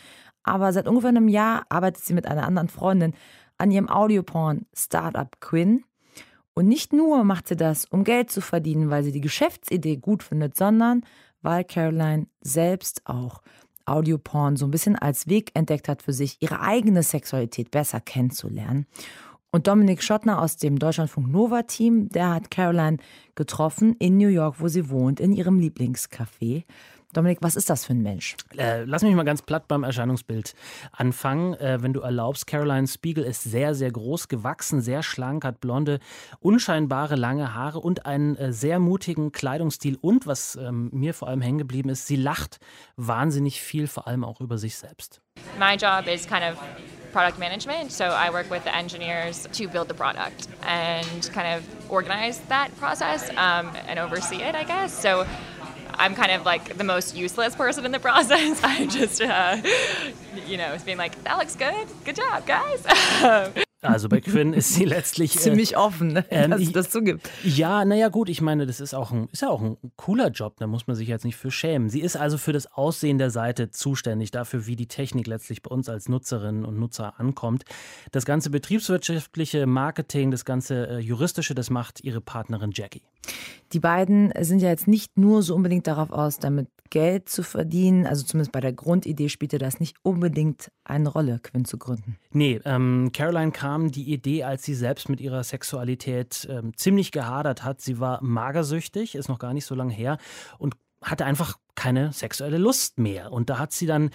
aber 0.42 0.72
seit 0.72 0.88
ungefähr 0.88 1.10
einem 1.10 1.28
Jahr 1.28 1.66
arbeitet 1.68 2.02
sie 2.02 2.14
mit 2.14 2.26
einer 2.26 2.44
anderen 2.44 2.68
Freundin 2.68 3.14
an 3.58 3.70
ihrem 3.70 3.88
Audioporn-Startup 3.88 5.40
Quinn. 5.40 5.84
Und 6.54 6.66
nicht 6.66 6.92
nur 6.92 7.22
macht 7.22 7.46
sie 7.46 7.56
das, 7.56 7.84
um 7.84 8.02
Geld 8.02 8.32
zu 8.32 8.40
verdienen, 8.40 8.90
weil 8.90 9.04
sie 9.04 9.12
die 9.12 9.20
Geschäftsidee 9.20 9.98
gut 9.98 10.24
findet, 10.24 10.56
sondern 10.56 11.04
weil 11.42 11.62
Caroline 11.62 12.26
selbst 12.40 13.02
auch 13.06 13.40
Audioporn 13.90 14.56
so 14.56 14.66
ein 14.66 14.70
bisschen 14.70 14.96
als 14.96 15.28
Weg 15.28 15.50
entdeckt 15.54 15.88
hat 15.88 16.02
für 16.02 16.12
sich, 16.12 16.36
ihre 16.40 16.60
eigene 16.60 17.02
Sexualität 17.02 17.70
besser 17.70 18.00
kennenzulernen. 18.00 18.86
Und 19.52 19.66
Dominik 19.66 20.02
Schottner 20.02 20.40
aus 20.40 20.56
dem 20.56 20.78
Deutschlandfunk 20.78 21.28
Nova 21.28 21.62
Team, 21.62 22.08
der 22.08 22.34
hat 22.34 22.50
Caroline 22.50 22.98
getroffen 23.34 23.96
in 23.98 24.16
New 24.16 24.28
York, 24.28 24.60
wo 24.60 24.68
sie 24.68 24.90
wohnt, 24.90 25.18
in 25.18 25.32
ihrem 25.32 25.58
Lieblingscafé. 25.58 26.64
Dominik, 27.12 27.38
was 27.40 27.56
ist 27.56 27.68
das 27.68 27.84
für 27.84 27.92
ein 27.92 28.02
Mensch? 28.02 28.36
Äh, 28.56 28.84
lass 28.84 29.02
mich 29.02 29.14
mal 29.14 29.24
ganz 29.24 29.42
platt 29.42 29.66
beim 29.66 29.82
Erscheinungsbild 29.82 30.54
anfangen. 30.92 31.54
Äh, 31.54 31.82
wenn 31.82 31.92
du 31.92 32.00
erlaubst, 32.00 32.46
Caroline 32.46 32.86
Spiegel 32.86 33.24
ist 33.24 33.42
sehr, 33.42 33.74
sehr 33.74 33.90
groß 33.90 34.28
gewachsen, 34.28 34.80
sehr 34.80 35.02
schlank, 35.02 35.44
hat 35.44 35.60
blonde, 35.60 35.98
unscheinbare 36.38 37.16
lange 37.16 37.54
Haare 37.54 37.80
und 37.80 38.06
einen 38.06 38.36
äh, 38.36 38.52
sehr 38.52 38.78
mutigen 38.78 39.32
Kleidungsstil. 39.32 39.98
Und 40.00 40.28
was 40.28 40.54
ähm, 40.54 40.90
mir 40.92 41.12
vor 41.12 41.26
allem 41.28 41.40
hängen 41.40 41.58
geblieben 41.58 41.88
ist, 41.88 42.06
sie 42.06 42.16
lacht 42.16 42.60
wahnsinnig 42.96 43.60
viel, 43.60 43.88
vor 43.88 44.06
allem 44.06 44.22
auch 44.22 44.40
über 44.40 44.56
sich 44.56 44.76
selbst. 44.76 45.20
My 45.58 45.74
job 45.74 46.06
is 46.06 46.26
kind 46.26 46.42
of 46.42 46.58
product 47.12 47.38
management, 47.38 47.90
so 47.90 48.04
I 48.04 48.30
work 48.32 48.50
with 48.50 48.62
the 48.64 48.70
engineers 48.70 49.48
to 49.50 49.68
build 49.68 49.88
the 49.88 49.94
product 49.94 50.48
and 50.62 51.32
kind 51.32 51.58
of 51.58 51.90
organize 51.90 52.40
that 52.48 52.68
process 52.78 53.30
um, 53.30 53.72
and 53.88 53.98
oversee 53.98 54.42
it, 54.42 54.54
I 54.54 54.64
guess. 54.64 55.02
So 55.02 55.24
I'm 55.94 56.14
kind 56.14 56.32
of 56.32 56.44
like 56.44 56.76
the 56.76 56.84
most 56.84 57.16
useless 57.16 57.54
person 57.54 57.84
in 57.84 57.92
the 57.92 57.98
process. 57.98 58.60
I 58.64 58.86
just, 58.86 59.20
uh, 59.22 59.56
you 60.46 60.56
know, 60.56 60.76
being 60.84 60.98
like, 60.98 61.22
that 61.24 61.38
looks 61.38 61.56
good. 61.56 61.86
Good 62.04 62.16
job, 62.16 62.46
guys. 62.46 62.84
Also 63.82 64.10
bei 64.10 64.20
Quinn 64.20 64.52
ist 64.52 64.74
sie 64.74 64.84
letztlich. 64.84 65.38
Ziemlich 65.38 65.72
äh, 65.72 65.76
offen, 65.76 66.08
ne? 66.08 66.24
ähm, 66.30 66.50
dass 66.50 66.60
es 66.60 66.72
das 66.72 66.90
zugibt. 66.90 67.30
Ja, 67.42 67.84
naja, 67.86 68.08
gut, 68.08 68.28
ich 68.28 68.42
meine, 68.42 68.66
das 68.66 68.78
ist, 68.78 68.92
auch 68.92 69.10
ein, 69.10 69.28
ist 69.32 69.40
ja 69.40 69.48
auch 69.48 69.62
ein 69.62 69.78
cooler 69.96 70.28
Job, 70.28 70.56
da 70.58 70.66
muss 70.66 70.86
man 70.86 70.96
sich 70.96 71.08
jetzt 71.08 71.24
nicht 71.24 71.36
für 71.36 71.50
schämen. 71.50 71.88
Sie 71.88 72.00
ist 72.00 72.16
also 72.16 72.36
für 72.36 72.52
das 72.52 72.70
Aussehen 72.70 73.16
der 73.16 73.30
Seite 73.30 73.70
zuständig, 73.70 74.32
dafür, 74.32 74.66
wie 74.66 74.76
die 74.76 74.86
Technik 74.86 75.26
letztlich 75.26 75.62
bei 75.62 75.70
uns 75.70 75.88
als 75.88 76.10
Nutzerinnen 76.10 76.66
und 76.66 76.78
Nutzer 76.78 77.18
ankommt. 77.18 77.64
Das 78.12 78.26
ganze 78.26 78.50
betriebswirtschaftliche 78.50 79.66
Marketing, 79.66 80.30
das 80.30 80.44
ganze 80.44 80.86
äh, 80.86 80.98
juristische, 80.98 81.54
das 81.54 81.70
macht 81.70 82.04
ihre 82.04 82.20
Partnerin 82.20 82.72
Jackie. 82.74 83.02
Die 83.72 83.80
beiden 83.80 84.32
sind 84.40 84.60
ja 84.62 84.68
jetzt 84.68 84.88
nicht 84.88 85.16
nur 85.16 85.42
so 85.42 85.54
unbedingt 85.54 85.86
darauf 85.86 86.10
aus, 86.10 86.38
damit 86.38 86.68
Geld 86.90 87.28
zu 87.28 87.44
verdienen. 87.44 88.04
Also 88.04 88.24
zumindest 88.24 88.52
bei 88.52 88.60
der 88.60 88.72
Grundidee 88.72 89.28
spielte 89.28 89.58
das 89.58 89.78
nicht 89.78 89.96
unbedingt 90.02 90.72
eine 90.84 91.08
Rolle, 91.08 91.38
Quinn 91.40 91.64
zu 91.64 91.78
gründen. 91.78 92.16
Nee, 92.32 92.60
ähm, 92.64 93.10
Caroline 93.12 93.52
kam 93.52 93.92
die 93.92 94.12
Idee, 94.12 94.42
als 94.42 94.64
sie 94.64 94.74
selbst 94.74 95.08
mit 95.08 95.20
ihrer 95.20 95.44
Sexualität 95.44 96.48
ähm, 96.50 96.76
ziemlich 96.76 97.12
gehadert 97.12 97.64
hat. 97.64 97.80
Sie 97.80 98.00
war 98.00 98.22
magersüchtig, 98.22 99.14
ist 99.14 99.28
noch 99.28 99.38
gar 99.38 99.54
nicht 99.54 99.66
so 99.66 99.76
lange 99.76 99.92
her 99.92 100.18
und 100.58 100.74
hatte 101.02 101.24
einfach 101.24 101.56
keine 101.74 102.12
sexuelle 102.12 102.58
Lust 102.58 102.98
mehr. 102.98 103.32
Und 103.32 103.48
da 103.48 103.58
hat 103.58 103.72
sie 103.72 103.86
dann 103.86 104.10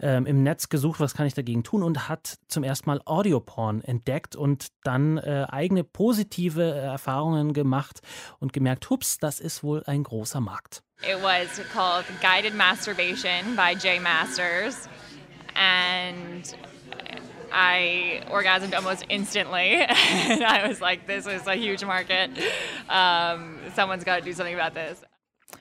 ähm, 0.00 0.24
im 0.24 0.42
Netz 0.44 0.68
gesucht, 0.68 1.00
was 1.00 1.14
kann 1.14 1.26
ich 1.26 1.34
dagegen 1.34 1.64
tun 1.64 1.82
und 1.82 2.08
hat 2.08 2.38
zum 2.46 2.62
ersten 2.62 2.88
Mal 2.88 3.00
Audioporn 3.04 3.82
entdeckt 3.82 4.36
und 4.36 4.68
dann 4.84 5.18
äh, 5.18 5.46
eigene 5.48 5.82
positive 5.82 6.62
Erfahrungen 6.62 7.52
gemacht 7.54 8.00
und 8.38 8.52
gemerkt, 8.52 8.88
hups, 8.88 9.18
das 9.18 9.40
ist 9.40 9.64
wohl 9.64 9.82
ein 9.86 10.04
großer 10.04 10.40
Markt. 10.40 10.82
It 11.02 11.22
was 11.22 11.60
called 11.72 12.04
Guided 12.20 12.54
Masturbation 12.54 13.56
by 13.56 13.74
Jay 13.74 13.98
Masters. 13.98 14.88
And 15.54 16.56
I 17.52 18.22
orgasmed 18.30 18.74
almost 18.74 19.04
instantly. 19.08 19.74
and 19.82 20.44
I 20.44 20.68
was 20.68 20.80
like, 20.80 21.06
this 21.06 21.26
is 21.26 21.46
a 21.46 21.54
huge 21.54 21.84
market. 21.84 22.30
Um, 22.88 23.58
someone's 23.74 24.04
got 24.04 24.18
to 24.18 24.22
do 24.22 24.32
something 24.32 24.54
about 24.54 24.74
this. 24.74 25.02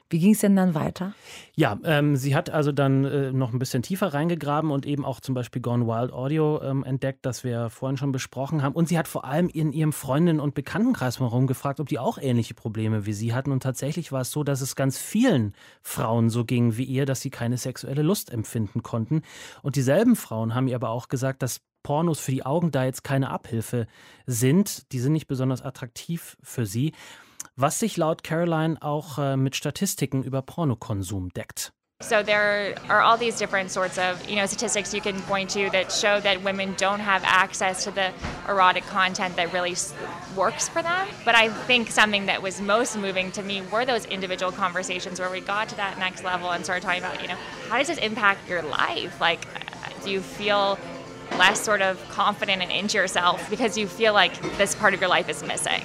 Wie 0.09 0.19
ging 0.19 0.31
es 0.31 0.39
denn 0.39 0.55
dann 0.55 0.73
weiter? 0.73 1.13
Ja, 1.55 1.77
ähm, 1.83 2.15
sie 2.15 2.35
hat 2.35 2.49
also 2.49 2.71
dann 2.71 3.03
äh, 3.03 3.31
noch 3.33 3.51
ein 3.51 3.59
bisschen 3.59 3.83
tiefer 3.83 4.13
reingegraben 4.13 4.71
und 4.71 4.85
eben 4.85 5.03
auch 5.03 5.19
zum 5.19 5.35
Beispiel 5.35 5.61
Gone 5.61 5.85
Wild 5.85 6.13
Audio 6.13 6.61
ähm, 6.61 6.83
entdeckt, 6.85 7.25
das 7.25 7.43
wir 7.43 7.69
vorhin 7.69 7.97
schon 7.97 8.13
besprochen 8.13 8.63
haben. 8.63 8.73
Und 8.73 8.87
sie 8.87 8.97
hat 8.97 9.07
vor 9.07 9.25
allem 9.25 9.49
in 9.49 9.73
ihrem 9.73 9.91
Freundinnen- 9.91 10.39
und 10.39 10.55
Bekanntenkreis 10.55 11.19
herum 11.19 11.47
gefragt, 11.47 11.79
ob 11.79 11.89
die 11.89 11.99
auch 11.99 12.17
ähnliche 12.17 12.53
Probleme 12.53 13.05
wie 13.05 13.13
sie 13.13 13.33
hatten. 13.33 13.51
Und 13.51 13.63
tatsächlich 13.63 14.11
war 14.11 14.21
es 14.21 14.31
so, 14.31 14.43
dass 14.43 14.61
es 14.61 14.75
ganz 14.75 14.97
vielen 14.97 15.53
Frauen 15.81 16.29
so 16.29 16.45
ging 16.45 16.77
wie 16.77 16.85
ihr, 16.85 17.05
dass 17.05 17.21
sie 17.21 17.29
keine 17.29 17.57
sexuelle 17.57 18.01
Lust 18.01 18.31
empfinden 18.31 18.83
konnten. 18.83 19.23
Und 19.61 19.75
dieselben 19.75 20.15
Frauen 20.15 20.55
haben 20.55 20.67
ihr 20.67 20.75
aber 20.75 20.89
auch 20.89 21.09
gesagt, 21.09 21.41
dass 21.41 21.61
Pornos 21.83 22.19
für 22.19 22.31
die 22.31 22.45
Augen 22.45 22.71
da 22.71 22.85
jetzt 22.85 23.03
keine 23.03 23.29
Abhilfe 23.29 23.87
sind. 24.25 24.91
Die 24.91 24.99
sind 24.99 25.13
nicht 25.13 25.27
besonders 25.27 25.61
attraktiv 25.61 26.37
für 26.43 26.65
sie 26.65 26.93
was 27.57 27.79
sich 27.79 27.97
laut 27.97 28.23
Caroline 28.23 28.77
auch 28.81 29.17
äh, 29.17 29.35
mit 29.35 29.55
Statistiken 29.55 30.23
über 30.23 30.41
Pornokonsum 30.41 31.33
deckt. 31.33 31.73
So 31.99 32.21
there 32.21 32.75
are 32.89 33.01
all 33.01 33.17
these 33.17 33.39
different 33.39 33.71
sorts 33.71 33.97
of, 33.97 34.29
you 34.29 34.35
know, 34.35 34.45
statistics 34.45 34.93
you 34.93 35.01
can 35.01 35.19
point 35.23 35.49
to 35.53 35.71
that 35.71 35.91
show 35.91 36.19
that 36.19 36.43
women 36.43 36.75
don't 36.77 36.99
have 36.99 37.23
access 37.25 37.85
to 37.85 37.91
the 37.91 38.11
erotic 38.47 38.85
content 38.85 39.35
that 39.37 39.51
really 39.51 39.75
works 40.35 40.69
for 40.69 40.83
them. 40.83 41.07
But 41.25 41.33
I 41.33 41.49
think 41.65 41.89
something 41.89 42.27
that 42.27 42.43
was 42.43 42.61
most 42.61 42.95
moving 42.95 43.31
to 43.31 43.41
me 43.41 43.63
were 43.71 43.83
those 43.83 44.05
individual 44.05 44.51
conversations 44.51 45.19
where 45.19 45.31
we 45.31 45.41
got 45.41 45.69
to 45.69 45.75
that 45.77 45.97
next 45.97 46.23
level 46.23 46.51
and 46.51 46.63
started 46.63 46.83
talking 46.83 47.01
about, 47.01 47.19
you 47.19 47.29
know, 47.29 47.37
how 47.67 47.79
does 47.79 47.87
this 47.87 47.97
impact 47.97 48.47
your 48.47 48.61
life? 48.61 49.19
Like, 49.19 49.47
uh, 49.47 49.89
do 50.03 50.11
you 50.11 50.21
feel 50.21 50.77
less 51.31 51.59
sort 51.59 51.81
of 51.81 51.97
confident 52.09 52.61
and 52.61 52.71
into 52.71 52.99
yourself 52.99 53.49
because 53.49 53.75
you 53.75 53.87
feel 53.87 54.13
like 54.13 54.39
this 54.59 54.75
part 54.75 54.93
of 54.93 55.01
your 55.01 55.09
life 55.09 55.29
is 55.29 55.41
missing? 55.41 55.81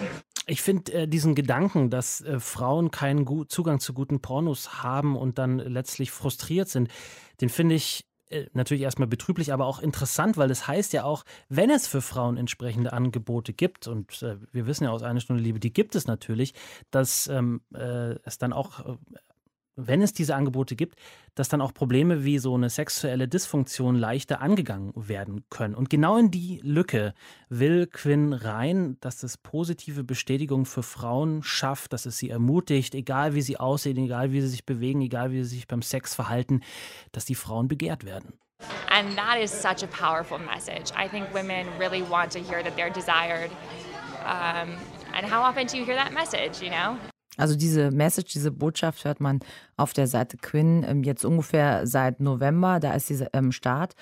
Ich 0.46 0.60
finde 0.60 0.92
äh, 0.92 1.08
diesen 1.08 1.34
Gedanken, 1.34 1.88
dass 1.90 2.20
äh, 2.20 2.40
Frauen 2.40 2.90
keinen 2.90 3.24
Gu 3.24 3.44
Zugang 3.44 3.78
zu 3.78 3.94
guten 3.94 4.20
Pornos 4.20 4.82
haben 4.82 5.16
und 5.16 5.38
dann 5.38 5.58
letztlich 5.58 6.10
frustriert 6.10 6.68
sind, 6.68 6.88
den 7.40 7.48
finde 7.48 7.76
ich 7.76 8.06
äh, 8.32 8.46
natürlich 8.52 8.82
erstmal 8.82 9.08
betrüblich, 9.08 9.52
aber 9.52 9.66
auch 9.66 9.78
interessant, 9.78 10.36
weil 10.36 10.48
das 10.48 10.66
heißt 10.66 10.92
ja 10.94 11.04
auch, 11.04 11.24
wenn 11.48 11.70
es 11.70 11.86
für 11.86 12.00
Frauen 12.00 12.36
entsprechende 12.36 12.92
Angebote 12.92 13.52
gibt, 13.52 13.86
und 13.86 14.22
äh, 14.22 14.36
wir 14.50 14.66
wissen 14.66 14.84
ja 14.84 14.90
aus 14.90 15.02
einer 15.02 15.20
Stunde 15.20 15.42
Liebe, 15.42 15.60
die 15.60 15.72
gibt 15.72 15.94
es 15.94 16.06
natürlich, 16.06 16.54
dass 16.90 17.28
ähm, 17.28 17.60
äh, 17.74 18.16
es 18.24 18.38
dann 18.38 18.52
auch 18.52 18.80
äh, 18.80 18.96
wenn 19.76 20.02
es 20.02 20.12
diese 20.12 20.34
Angebote 20.34 20.76
gibt, 20.76 20.96
dass 21.34 21.48
dann 21.48 21.60
auch 21.60 21.72
Probleme 21.72 22.24
wie 22.24 22.38
so 22.38 22.54
eine 22.54 22.68
sexuelle 22.68 23.28
Dysfunktion 23.28 23.96
leichter 23.96 24.40
angegangen 24.40 24.92
werden 24.94 25.44
können. 25.50 25.74
Und 25.74 25.90
genau 25.90 26.16
in 26.16 26.30
die 26.30 26.60
Lücke 26.62 27.14
will 27.48 27.86
Quinn 27.86 28.32
rein, 28.32 28.96
dass 29.00 29.22
es 29.22 29.38
positive 29.38 30.04
Bestätigung 30.04 30.66
für 30.66 30.82
Frauen 30.82 31.42
schafft, 31.42 31.92
dass 31.92 32.06
es 32.06 32.18
sie 32.18 32.30
ermutigt, 32.30 32.94
egal 32.94 33.34
wie 33.34 33.42
sie 33.42 33.58
aussehen, 33.58 33.96
egal 33.98 34.32
wie 34.32 34.40
sie 34.40 34.48
sich 34.48 34.66
bewegen, 34.66 35.00
egal 35.00 35.30
wie 35.32 35.42
sie 35.42 35.56
sich 35.56 35.66
beim 35.66 35.82
Sex 35.82 36.14
verhalten, 36.14 36.60
dass 37.12 37.24
die 37.24 37.34
Frauen 37.34 37.68
begehrt 37.68 38.04
werden. 38.04 38.34
And 38.90 39.16
that 39.16 39.38
is 39.38 39.50
such 39.50 39.82
a 39.82 39.88
powerful 39.88 40.38
message. 40.38 40.92
I 40.96 41.08
think 41.08 41.32
women 41.34 41.66
really 41.78 42.02
want 42.02 42.30
to 42.32 42.38
hear 42.38 42.62
that 42.62 42.76
they're 42.76 42.92
desired. 42.92 43.50
Um, 44.24 44.76
and 45.14 45.26
how 45.26 45.42
often 45.42 45.66
do 45.66 45.76
you 45.76 45.84
hear 45.84 45.96
that 45.96 46.12
message, 46.12 46.62
you 46.62 46.70
know? 46.70 46.96
Also 47.36 47.56
diese 47.56 47.90
Message, 47.90 48.32
diese 48.32 48.50
Botschaft 48.50 49.04
hört 49.04 49.20
man 49.20 49.40
auf 49.82 49.92
der 49.92 50.06
Seite 50.06 50.36
Quinn 50.36 50.84
ähm, 50.86 51.02
jetzt 51.02 51.24
ungefähr 51.24 51.86
seit 51.86 52.20
November. 52.20 52.80
Da 52.80 52.94
ist 52.94 53.08
sie 53.08 53.26
im 53.32 53.52
Start. 53.52 53.94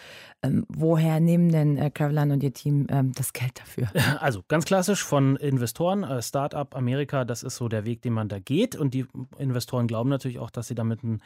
Ähm, 0.42 0.64
woher 0.68 1.20
nehmen 1.20 1.50
denn 1.50 1.76
äh, 1.76 1.90
Caroline 1.90 2.32
und 2.32 2.42
ihr 2.42 2.52
Team 2.52 2.86
ähm, 2.90 3.12
das 3.14 3.32
Geld 3.32 3.58
dafür? 3.58 3.88
Also 4.20 4.42
ganz 4.48 4.64
klassisch 4.64 5.02
von 5.02 5.36
Investoren, 5.36 6.02
äh, 6.02 6.22
Startup 6.22 6.74
Amerika, 6.76 7.24
das 7.24 7.42
ist 7.42 7.56
so 7.56 7.68
der 7.68 7.84
Weg, 7.84 8.02
den 8.02 8.12
man 8.12 8.28
da 8.28 8.38
geht. 8.38 8.76
Und 8.76 8.92
die 8.92 9.06
Investoren 9.38 9.86
glauben 9.86 10.10
natürlich 10.10 10.38
auch, 10.38 10.50
dass 10.50 10.68
sie 10.68 10.74
damit 10.74 11.02
ein, 11.02 11.22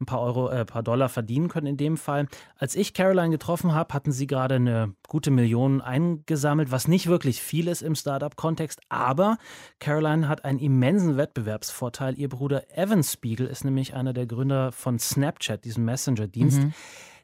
ein 0.00 0.06
paar 0.06 0.20
Euro, 0.20 0.48
äh, 0.48 0.64
paar 0.64 0.82
Dollar 0.82 1.08
verdienen 1.08 1.48
können 1.48 1.66
in 1.66 1.76
dem 1.76 1.96
Fall. 1.96 2.28
Als 2.56 2.74
ich 2.74 2.94
Caroline 2.94 3.30
getroffen 3.30 3.74
habe, 3.74 3.92
hatten 3.92 4.12
sie 4.12 4.26
gerade 4.26 4.56
eine 4.56 4.94
gute 5.08 5.30
Million 5.30 5.80
eingesammelt, 5.80 6.70
was 6.70 6.88
nicht 6.88 7.06
wirklich 7.06 7.42
viel 7.42 7.68
ist 7.68 7.82
im 7.82 7.94
Startup-Kontext. 7.94 8.80
Aber 8.88 9.36
Caroline 9.78 10.28
hat 10.28 10.44
einen 10.44 10.58
immensen 10.58 11.16
Wettbewerbsvorteil. 11.16 12.18
Ihr 12.18 12.28
Bruder 12.28 12.64
Evan 12.76 13.02
Spiegel 13.02 13.46
ist 13.46 13.64
nämlich 13.64 13.89
einer 13.94 14.12
der 14.12 14.26
Gründer 14.26 14.72
von 14.72 14.98
Snapchat, 14.98 15.64
diesem 15.64 15.84
Messenger-Dienst. 15.84 16.62
Mhm. 16.62 16.74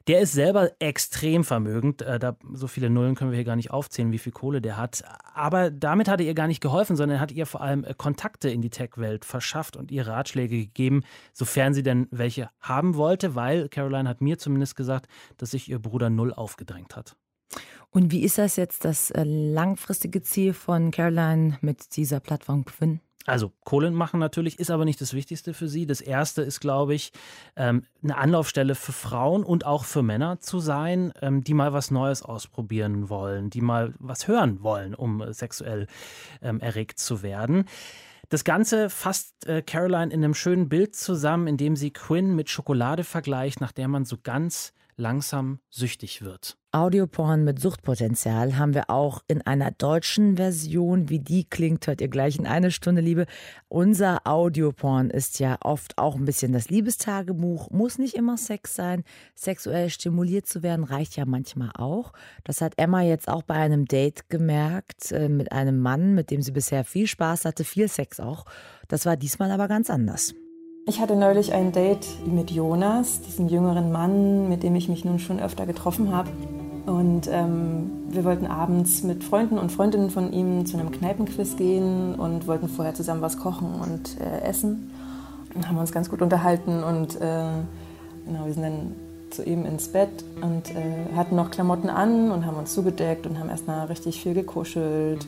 Der 0.07 0.21
ist 0.21 0.31
selber 0.31 0.71
extrem 0.79 1.43
vermögend. 1.43 2.01
Äh, 2.01 2.17
da, 2.17 2.37
so 2.53 2.67
viele 2.67 2.89
Nullen 2.89 3.15
können 3.15 3.31
wir 3.31 3.35
hier 3.35 3.45
gar 3.45 3.57
nicht 3.57 3.71
aufzählen, 3.71 4.13
wie 4.13 4.17
viel 4.17 4.31
Kohle 4.31 4.61
der 4.61 4.77
hat. 4.77 5.03
Aber 5.33 5.69
damit 5.69 6.07
hat 6.07 6.21
er 6.21 6.25
ihr 6.25 6.33
gar 6.33 6.47
nicht 6.47 6.61
geholfen, 6.61 6.95
sondern 6.95 7.17
er 7.17 7.21
hat 7.21 7.33
ihr 7.33 7.45
vor 7.45 7.61
allem 7.61 7.83
äh, 7.83 7.93
Kontakte 7.93 8.49
in 8.49 8.61
die 8.61 8.69
Tech-Welt 8.69 9.25
verschafft 9.25 9.75
und 9.75 9.91
ihr 9.91 10.07
Ratschläge 10.07 10.57
gegeben, 10.57 11.03
sofern 11.33 11.73
sie 11.73 11.83
denn 11.83 12.07
welche 12.09 12.49
haben 12.61 12.95
wollte, 12.95 13.35
weil 13.35 13.67
Caroline 13.67 14.07
hat 14.07 14.21
mir 14.21 14.37
zumindest 14.37 14.77
gesagt, 14.77 15.07
dass 15.35 15.51
sich 15.51 15.69
ihr 15.69 15.79
Bruder 15.79 16.09
null 16.09 16.33
aufgedrängt 16.33 16.95
hat. 16.95 17.17
Und 17.89 18.11
wie 18.11 18.23
ist 18.23 18.37
das 18.37 18.55
jetzt 18.55 18.85
das 18.85 19.11
äh, 19.11 19.23
langfristige 19.25 20.21
Ziel 20.21 20.53
von 20.53 20.91
Caroline 20.91 21.57
mit 21.61 21.97
dieser 21.97 22.21
Plattform 22.21 22.63
Quinn? 22.63 23.01
Also 23.27 23.51
Kohlen 23.65 23.93
machen 23.93 24.21
natürlich, 24.21 24.57
ist 24.57 24.71
aber 24.71 24.85
nicht 24.85 25.01
das 25.01 25.13
Wichtigste 25.13 25.53
für 25.53 25.67
sie. 25.67 25.85
Das 25.85 25.99
Erste 25.99 26.41
ist, 26.41 26.61
glaube 26.61 26.95
ich, 26.95 27.11
ähm, 27.57 27.83
eine 28.01 28.17
Anlaufstelle 28.17 28.73
für 28.73 28.93
Frauen 28.93 29.43
und 29.43 29.65
auch 29.65 29.83
für 29.83 30.01
Männer 30.01 30.39
zu 30.39 30.59
sein, 30.59 31.11
ähm, 31.21 31.43
die 31.43 31.53
mal 31.53 31.73
was 31.73 31.91
Neues 31.91 32.23
ausprobieren 32.23 33.09
wollen, 33.09 33.49
die 33.49 33.59
mal 33.59 33.93
was 33.99 34.29
hören 34.29 34.63
wollen, 34.63 34.95
um 34.95 35.21
sexuell 35.33 35.87
ähm, 36.41 36.61
erregt 36.61 36.99
zu 36.99 37.21
werden. 37.21 37.65
Das 38.29 38.45
Ganze 38.45 38.89
fasst 38.89 39.45
äh, 39.45 39.61
Caroline 39.61 40.13
in 40.13 40.23
einem 40.23 40.33
schönen 40.33 40.69
Bild 40.69 40.95
zusammen, 40.95 41.47
in 41.47 41.57
dem 41.57 41.75
sie 41.75 41.91
Quinn 41.91 42.33
mit 42.33 42.49
Schokolade 42.49 43.03
vergleicht, 43.03 43.59
nach 43.59 43.73
der 43.73 43.89
man 43.89 44.05
so 44.05 44.15
ganz 44.23 44.73
langsam 44.97 45.59
süchtig 45.69 46.21
wird. 46.21 46.57
Audioporn 46.71 47.43
mit 47.43 47.59
Suchtpotenzial 47.59 48.57
haben 48.57 48.73
wir 48.73 48.89
auch 48.89 49.23
in 49.27 49.41
einer 49.41 49.71
deutschen 49.71 50.35
Version. 50.37 51.09
Wie 51.09 51.19
die 51.19 51.45
klingt, 51.45 51.87
hört 51.87 52.01
ihr 52.01 52.07
gleich 52.07 52.37
in 52.37 52.45
eine 52.45 52.71
Stunde, 52.71 53.01
Liebe. 53.01 53.25
Unser 53.67 54.27
Audioporn 54.27 55.09
ist 55.09 55.39
ja 55.39 55.57
oft 55.61 55.97
auch 55.97 56.15
ein 56.15 56.25
bisschen 56.25 56.51
das 56.51 56.69
Liebestagebuch. 56.69 57.71
Muss 57.71 57.97
nicht 57.97 58.15
immer 58.15 58.37
Sex 58.37 58.75
sein. 58.75 59.03
Sexuell 59.33 59.89
stimuliert 59.89 60.45
zu 60.45 60.61
werden 60.61 60.83
reicht 60.83 61.15
ja 61.15 61.25
manchmal 61.25 61.71
auch. 61.75 62.11
Das 62.43 62.61
hat 62.61 62.73
Emma 62.77 63.01
jetzt 63.01 63.29
auch 63.29 63.43
bei 63.43 63.55
einem 63.55 63.85
Date 63.85 64.29
gemerkt 64.29 65.11
äh, 65.11 65.29
mit 65.29 65.51
einem 65.51 65.79
Mann, 65.79 66.13
mit 66.15 66.31
dem 66.31 66.41
sie 66.41 66.51
bisher 66.51 66.83
viel 66.83 67.07
Spaß 67.07 67.45
hatte, 67.45 67.63
viel 67.63 67.87
Sex 67.87 68.19
auch. 68.19 68.45
Das 68.87 69.05
war 69.05 69.15
diesmal 69.15 69.51
aber 69.51 69.67
ganz 69.67 69.89
anders. 69.89 70.33
Ich 70.89 71.01
hatte 71.01 71.17
neulich 71.17 71.51
ein 71.51 71.73
Date 71.73 72.07
mit 72.25 72.49
Jonas, 72.49 73.19
diesem 73.19 73.49
jüngeren 73.49 73.91
Mann, 73.91 74.47
mit 74.47 74.63
dem 74.63 74.73
ich 74.73 74.87
mich 74.87 75.03
nun 75.03 75.19
schon 75.19 75.37
öfter 75.37 75.65
getroffen 75.65 76.15
habe. 76.15 76.29
Und 76.85 77.27
ähm, 77.29 77.91
wir 78.07 78.23
wollten 78.23 78.47
abends 78.47 79.03
mit 79.03 79.21
Freunden 79.25 79.57
und 79.57 79.69
Freundinnen 79.69 80.09
von 80.09 80.31
ihm 80.31 80.65
zu 80.65 80.77
einem 80.77 80.89
Kneipenquiz 80.91 81.57
gehen 81.57 82.15
und 82.15 82.47
wollten 82.47 82.69
vorher 82.69 82.93
zusammen 82.93 83.21
was 83.21 83.37
kochen 83.37 83.67
und 83.81 84.15
äh, 84.21 84.47
essen. 84.47 84.89
haben 85.67 85.77
uns 85.77 85.91
ganz 85.91 86.09
gut 86.09 86.21
unterhalten 86.21 86.81
und 86.81 87.19
äh, 87.19 87.49
genau, 88.25 88.45
wir 88.45 88.53
sind 88.53 88.63
dann 88.63 88.95
zu 89.29 89.43
ihm 89.43 89.65
ins 89.65 89.89
Bett 89.89 90.23
und 90.41 90.73
äh, 90.73 91.13
hatten 91.17 91.35
noch 91.35 91.51
Klamotten 91.51 91.89
an 91.89 92.31
und 92.31 92.45
haben 92.45 92.55
uns 92.55 92.73
zugedeckt 92.73 93.27
und 93.27 93.37
haben 93.39 93.49
erstmal 93.49 93.87
richtig 93.87 94.21
viel 94.21 94.33
gekuschelt 94.33 95.27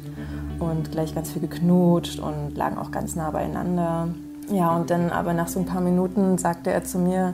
und 0.60 0.90
gleich 0.94 1.14
ganz 1.14 1.32
viel 1.32 1.42
geknutscht 1.42 2.20
und 2.20 2.56
lagen 2.56 2.78
auch 2.78 2.92
ganz 2.92 3.18
nah 3.18 3.30
beieinander. 3.30 4.08
Ja, 4.52 4.76
und 4.76 4.90
dann 4.90 5.12
aber 5.12 5.34
nach 5.34 5.48
so 5.48 5.60
ein 5.60 5.66
paar 5.66 5.82
Minuten 5.82 6.38
sagte 6.38 6.72
er 6.72 6.84
zu 6.84 6.98
mir, 6.98 7.34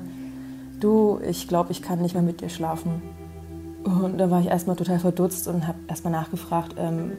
du, 0.80 1.20
ich 1.28 1.48
glaube, 1.48 1.72
ich 1.72 1.82
kann 1.82 2.02
nicht 2.02 2.14
mehr 2.14 2.24
mit 2.24 2.42
dir 2.42 2.50
schlafen. 2.50 3.02
Und 3.86 4.18
da 4.18 4.32
war 4.32 4.42
ich 4.42 4.48
erstmal 4.48 4.76
total 4.76 5.00
verdutzt 5.00 5.48
und 5.48 5.68
habe 5.68 5.78
erstmal 5.88 6.12
nachgefragt, 6.12 6.76
ähm, 6.78 7.12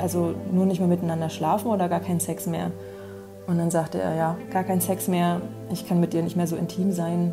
also 0.00 0.34
nur 0.50 0.64
nicht 0.66 0.80
mehr 0.80 0.88
miteinander 0.88 1.28
schlafen 1.28 1.68
oder 1.68 1.88
gar 1.88 2.00
keinen 2.00 2.20
Sex 2.20 2.46
mehr? 2.46 2.70
Und 3.46 3.58
dann 3.58 3.70
sagte 3.70 4.00
er, 4.00 4.14
ja, 4.14 4.36
gar 4.50 4.64
kein 4.64 4.80
Sex 4.80 5.08
mehr, 5.08 5.40
ich 5.70 5.86
kann 5.86 6.00
mit 6.00 6.12
dir 6.12 6.22
nicht 6.22 6.36
mehr 6.36 6.46
so 6.46 6.56
intim 6.56 6.92
sein. 6.92 7.32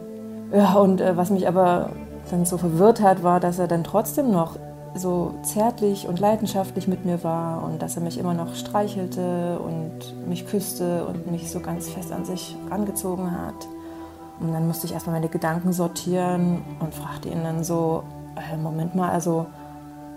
Ja, 0.54 0.74
und 0.76 1.02
äh, 1.02 1.18
was 1.18 1.30
mich 1.30 1.48
aber 1.48 1.92
dann 2.30 2.46
so 2.46 2.58
verwirrt 2.58 3.02
hat, 3.02 3.24
war, 3.24 3.40
dass 3.40 3.58
er 3.58 3.68
dann 3.68 3.84
trotzdem 3.84 4.32
noch 4.32 4.58
so 4.96 5.34
zärtlich 5.44 6.08
und 6.08 6.20
leidenschaftlich 6.20 6.88
mit 6.88 7.06
mir 7.06 7.24
war 7.24 7.64
und 7.64 7.82
dass 7.82 7.96
er 7.96 8.04
mich 8.04 8.18
immer 8.18 8.34
noch 8.34 8.56
streichelte 8.56 9.60
und 9.60 10.28
mich 10.28 10.46
küsste 10.46 11.06
und 11.06 11.32
mich 11.32 11.50
so 11.50 11.60
ganz 11.60 11.90
fest 11.90 12.12
an 12.12 12.26
sich 12.26 12.56
rangezogen 12.70 13.32
hat. 13.32 13.68
Und 14.40 14.54
dann 14.54 14.68
musste 14.68 14.88
ich 14.88 14.94
erstmal 14.94 15.16
meine 15.16 15.30
Gedanken 15.30 15.74
sortieren 15.74 16.62
und 16.80 16.94
fragte 16.94 17.30
ihn 17.30 17.44
dann 17.44 17.64
so, 17.64 18.04
äh, 18.36 18.58
Moment 18.58 18.96
mal, 18.96 19.10
also 19.10 19.46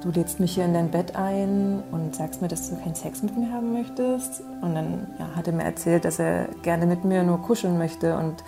du 0.03 0.11
lädst 0.11 0.41
mich 0.41 0.55
hier 0.55 0.65
in 0.65 0.75
dein 0.75 0.91
Bett 0.91 1.17
ein 1.17 1.83
und 1.91 2.15
sagst 2.15 2.43
mir, 2.43 2.49
dass 2.49 2.69
du 2.71 2.77
keinen 2.77 2.95
Sex 2.95 3.23
mit 3.23 3.37
mir 3.37 3.53
haben 3.53 3.73
möchtest. 3.73 4.43
Und 4.63 4.75
dann 4.75 5.07
ja, 5.19 5.29
hat 5.35 5.47
er 5.47 5.53
mir 5.53 5.65
erzählt, 5.65 6.05
dass 6.05 6.19
er 6.19 6.49
gerne 6.63 6.87
mit 6.87 7.05
mir 7.05 7.23
nur 7.23 7.41
kuscheln 7.43 7.79
möchte 7.79 8.17
und 8.17 8.43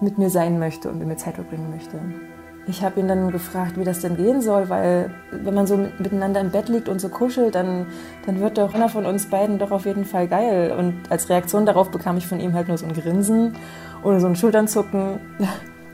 mit 0.00 0.18
mir 0.18 0.30
sein 0.30 0.58
möchte 0.58 0.90
und 0.90 0.98
mit 0.98 1.08
mir 1.08 1.16
Zeit 1.16 1.34
verbringen 1.34 1.70
möchte. 1.70 2.00
Ich 2.66 2.82
habe 2.82 3.00
ihn 3.00 3.08
dann 3.08 3.30
gefragt, 3.32 3.78
wie 3.78 3.84
das 3.84 4.00
denn 4.00 4.16
gehen 4.16 4.42
soll, 4.42 4.68
weil 4.68 5.10
wenn 5.30 5.54
man 5.54 5.66
so 5.66 5.76
miteinander 5.76 6.40
im 6.40 6.50
Bett 6.50 6.68
liegt 6.68 6.88
und 6.88 7.00
so 7.00 7.08
kuschelt, 7.08 7.54
dann, 7.54 7.86
dann 8.26 8.40
wird 8.40 8.58
doch 8.58 8.74
einer 8.74 8.88
von 8.88 9.06
uns 9.06 9.26
beiden 9.26 9.58
doch 9.58 9.70
auf 9.70 9.86
jeden 9.86 10.04
Fall 10.04 10.28
geil. 10.28 10.74
Und 10.76 10.94
als 11.10 11.28
Reaktion 11.28 11.66
darauf 11.66 11.90
bekam 11.90 12.16
ich 12.16 12.26
von 12.26 12.38
ihm 12.38 12.52
halt 12.52 12.68
nur 12.68 12.78
so 12.78 12.86
ein 12.86 12.92
Grinsen 12.92 13.54
oder 14.02 14.20
so 14.20 14.26
ein 14.26 14.36
Schulternzucken. 14.36 15.18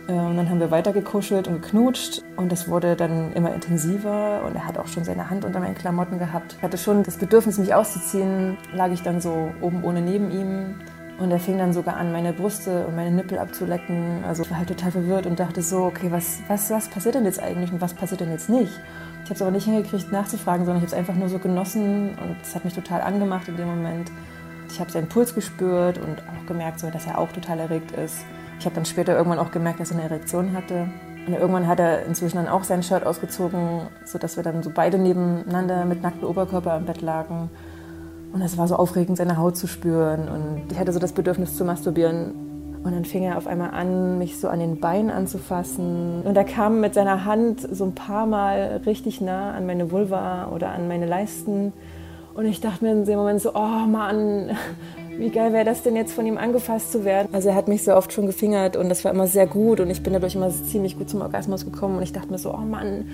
Und 0.09 0.37
dann 0.37 0.51
haben 0.51 0.61
wir 0.61 0.71
weiter 0.71 0.93
gekuschelt 0.93 1.49
und 1.49 1.63
geknutscht 1.63 2.23
und 2.37 2.53
das 2.53 2.69
wurde 2.69 2.97
dann 2.97 3.33
immer 3.33 3.55
intensiver 3.55 4.43
und 4.45 4.55
er 4.55 4.67
hat 4.67 4.79
auch 4.79 4.87
schon 4.87 5.05
seine 5.05 5.31
Hand 5.31 5.45
unter 5.45 5.61
meinen 5.61 5.75
Klamotten 5.75 6.19
gehabt. 6.19 6.55
Ich 6.59 6.63
hatte 6.63 6.79
schon 6.79 7.03
das 7.03 7.17
Bedürfnis, 7.17 7.59
mich 7.59 7.75
auszuziehen, 7.75 8.57
lag 8.75 8.91
ich 8.91 9.03
dann 9.03 9.21
so 9.21 9.51
oben 9.61 9.83
ohne 9.83 10.03
neben 10.03 10.31
ihm 10.31 10.75
und 11.19 11.31
er 11.31 11.41
fing 11.41 11.59
dann 11.59 11.73
sogar 11.73 11.97
an, 11.97 12.13
meine 12.13 12.33
Brüste 12.33 12.87
und 12.87 12.95
meine 12.95 13.11
Nippel 13.11 13.39
abzulecken. 13.39 14.25
Also 14.25 14.43
ich 14.43 14.51
war 14.51 14.59
halt 14.59 14.69
total 14.69 14.91
verwirrt 14.91 15.27
und 15.27 15.39
dachte 15.41 15.63
so, 15.63 15.85
okay, 15.85 16.11
was, 16.11 16.41
was, 16.49 16.71
was 16.71 16.89
passiert 16.89 17.15
denn 17.15 17.25
jetzt 17.25 17.43
eigentlich 17.43 17.73
und 17.73 17.81
was 17.81 17.95
passiert 17.95 18.21
denn 18.21 18.31
jetzt 18.31 18.51
nicht? 18.51 18.73
Ich 19.25 19.31
habe 19.31 19.35
es 19.35 19.43
aber 19.43 19.51
nicht 19.51 19.65
hingekriegt 19.65 20.13
nachzufragen, 20.13 20.67
sondern 20.67 20.85
ich 20.85 20.89
habe 20.89 20.93
es 20.93 21.09
einfach 21.09 21.19
nur 21.19 21.29
so 21.29 21.39
genossen 21.39 22.11
und 22.11 22.37
es 22.43 22.55
hat 22.55 22.65
mich 22.65 22.75
total 22.75 23.01
angemacht 23.01 23.49
in 23.49 23.57
dem 23.57 23.67
Moment. 23.67 24.11
Ich 24.71 24.79
habe 24.79 24.91
seinen 24.91 25.09
Puls 25.09 25.35
gespürt 25.35 25.99
und 25.99 26.19
auch 26.21 26.47
gemerkt, 26.47 26.81
so, 26.81 26.91
dass 26.91 27.07
er 27.07 27.19
auch 27.19 27.33
total 27.33 27.61
erregt 27.61 27.93
ist. 27.93 28.19
Ich 28.59 28.67
habe 28.67 28.75
dann 28.75 28.85
später 28.85 29.17
irgendwann 29.17 29.39
auch 29.39 29.51
gemerkt, 29.51 29.81
dass 29.81 29.91
er 29.91 29.99
eine 29.99 30.09
Erektion 30.09 30.53
hatte. 30.53 30.89
Und 31.27 31.35
irgendwann 31.35 31.67
hat 31.67 31.81
er 31.81 32.05
inzwischen 32.07 32.37
dann 32.37 32.49
auch 32.49 32.63
sein 32.63 32.83
Shirt 32.83 33.05
ausgezogen, 33.05 33.89
sodass 34.05 34.37
wir 34.37 34.45
dann 34.45 34.63
so 34.63 34.71
beide 34.71 34.99
nebeneinander 34.99 35.85
mit 35.85 36.03
nacktem 36.03 36.29
Oberkörper 36.29 36.77
im 36.77 36.85
Bett 36.85 37.01
lagen. 37.01 37.51
Und 38.37 38.43
es 38.43 38.59
war 38.59 38.69
so 38.69 38.77
aufregend, 38.77 39.17
seine 39.17 39.39
Haut 39.39 39.57
zu 39.57 39.67
spüren. 39.67 40.29
Und 40.29 40.71
ich 40.71 40.79
hatte 40.79 40.93
so 40.93 40.99
das 40.99 41.13
Bedürfnis 41.13 41.57
zu 41.57 41.65
masturbieren. 41.65 42.33
Und 42.85 42.93
dann 42.93 43.07
fing 43.07 43.23
er 43.23 43.39
auf 43.39 43.47
einmal 43.47 43.71
an, 43.71 44.19
mich 44.19 44.39
so 44.39 44.49
an 44.49 44.61
den 44.61 44.79
Beinen 44.79 45.11
anzufassen. 45.11 46.21
Und 46.23 46.37
er 46.37 46.45
kam 46.45 46.83
mit 46.83 46.93
seiner 46.93 47.25
Hand 47.25 47.61
so 47.63 47.87
ein 47.87 47.95
paar 47.95 48.27
Mal 48.27 48.83
richtig 48.85 49.23
nah 49.23 49.53
an 49.53 49.65
meine 49.65 49.91
Vulva 49.91 50.49
oder 50.55 50.69
an 50.73 50.87
meine 50.87 51.07
Leisten. 51.07 51.73
Und 52.35 52.45
ich 52.45 52.61
dachte 52.61 52.85
mir 52.85 52.93
in 52.93 53.07
dem 53.07 53.17
Moment 53.17 53.41
so, 53.41 53.55
oh 53.55 53.87
Mann, 53.87 54.51
wie 55.17 55.31
geil 55.31 55.55
wäre 55.55 55.65
das 55.65 55.83
denn 55.83 55.97
jetzt 55.97 56.13
von 56.13 56.27
ihm 56.27 56.37
angefasst 56.37 56.93
zu 56.93 57.07
werden? 57.07 57.29
Also 57.33 57.49
er 57.49 57.55
hat 57.55 57.69
mich 57.69 57.85
so 57.85 57.95
oft 57.95 58.13
schon 58.13 58.27
gefingert 58.27 58.77
und 58.77 58.91
das 58.91 59.03
war 59.03 59.13
immer 59.13 59.29
sehr 59.29 59.47
gut 59.47 59.81
und 59.81 59.89
ich 59.89 60.03
bin 60.03 60.13
dadurch 60.13 60.35
immer 60.35 60.51
ziemlich 60.51 60.99
gut 60.99 61.09
zum 61.09 61.23
Orgasmus 61.23 61.65
gekommen 61.65 61.97
und 61.97 62.03
ich 62.03 62.13
dachte 62.13 62.31
mir 62.31 62.39
so, 62.39 62.53
oh 62.53 62.59
Mann, 62.59 63.07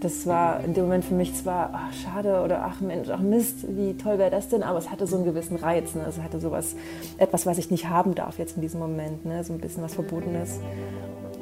das 0.00 0.26
war 0.26 0.62
in 0.64 0.74
dem 0.74 0.84
Moment 0.84 1.04
für 1.04 1.14
mich 1.14 1.34
zwar 1.34 1.70
ach, 1.72 1.92
schade 1.92 2.42
oder 2.42 2.64
ach 2.64 2.80
Mensch, 2.80 3.08
ach 3.10 3.20
Mist, 3.20 3.64
wie 3.68 3.94
toll 3.94 4.18
wäre 4.18 4.30
das 4.30 4.48
denn, 4.48 4.62
aber 4.62 4.78
es 4.78 4.90
hatte 4.90 5.06
so 5.06 5.16
einen 5.16 5.24
gewissen 5.24 5.56
Reiz, 5.56 5.94
ne? 5.94 6.04
es 6.08 6.20
hatte 6.20 6.40
sowas, 6.40 6.76
etwas, 7.18 7.46
was 7.46 7.58
ich 7.58 7.70
nicht 7.70 7.88
haben 7.88 8.14
darf 8.14 8.38
jetzt 8.38 8.56
in 8.56 8.62
diesem 8.62 8.80
Moment, 8.80 9.24
ne? 9.24 9.44
so 9.44 9.52
ein 9.52 9.58
bisschen 9.58 9.82
was 9.82 9.94
Verbotenes. 9.94 10.60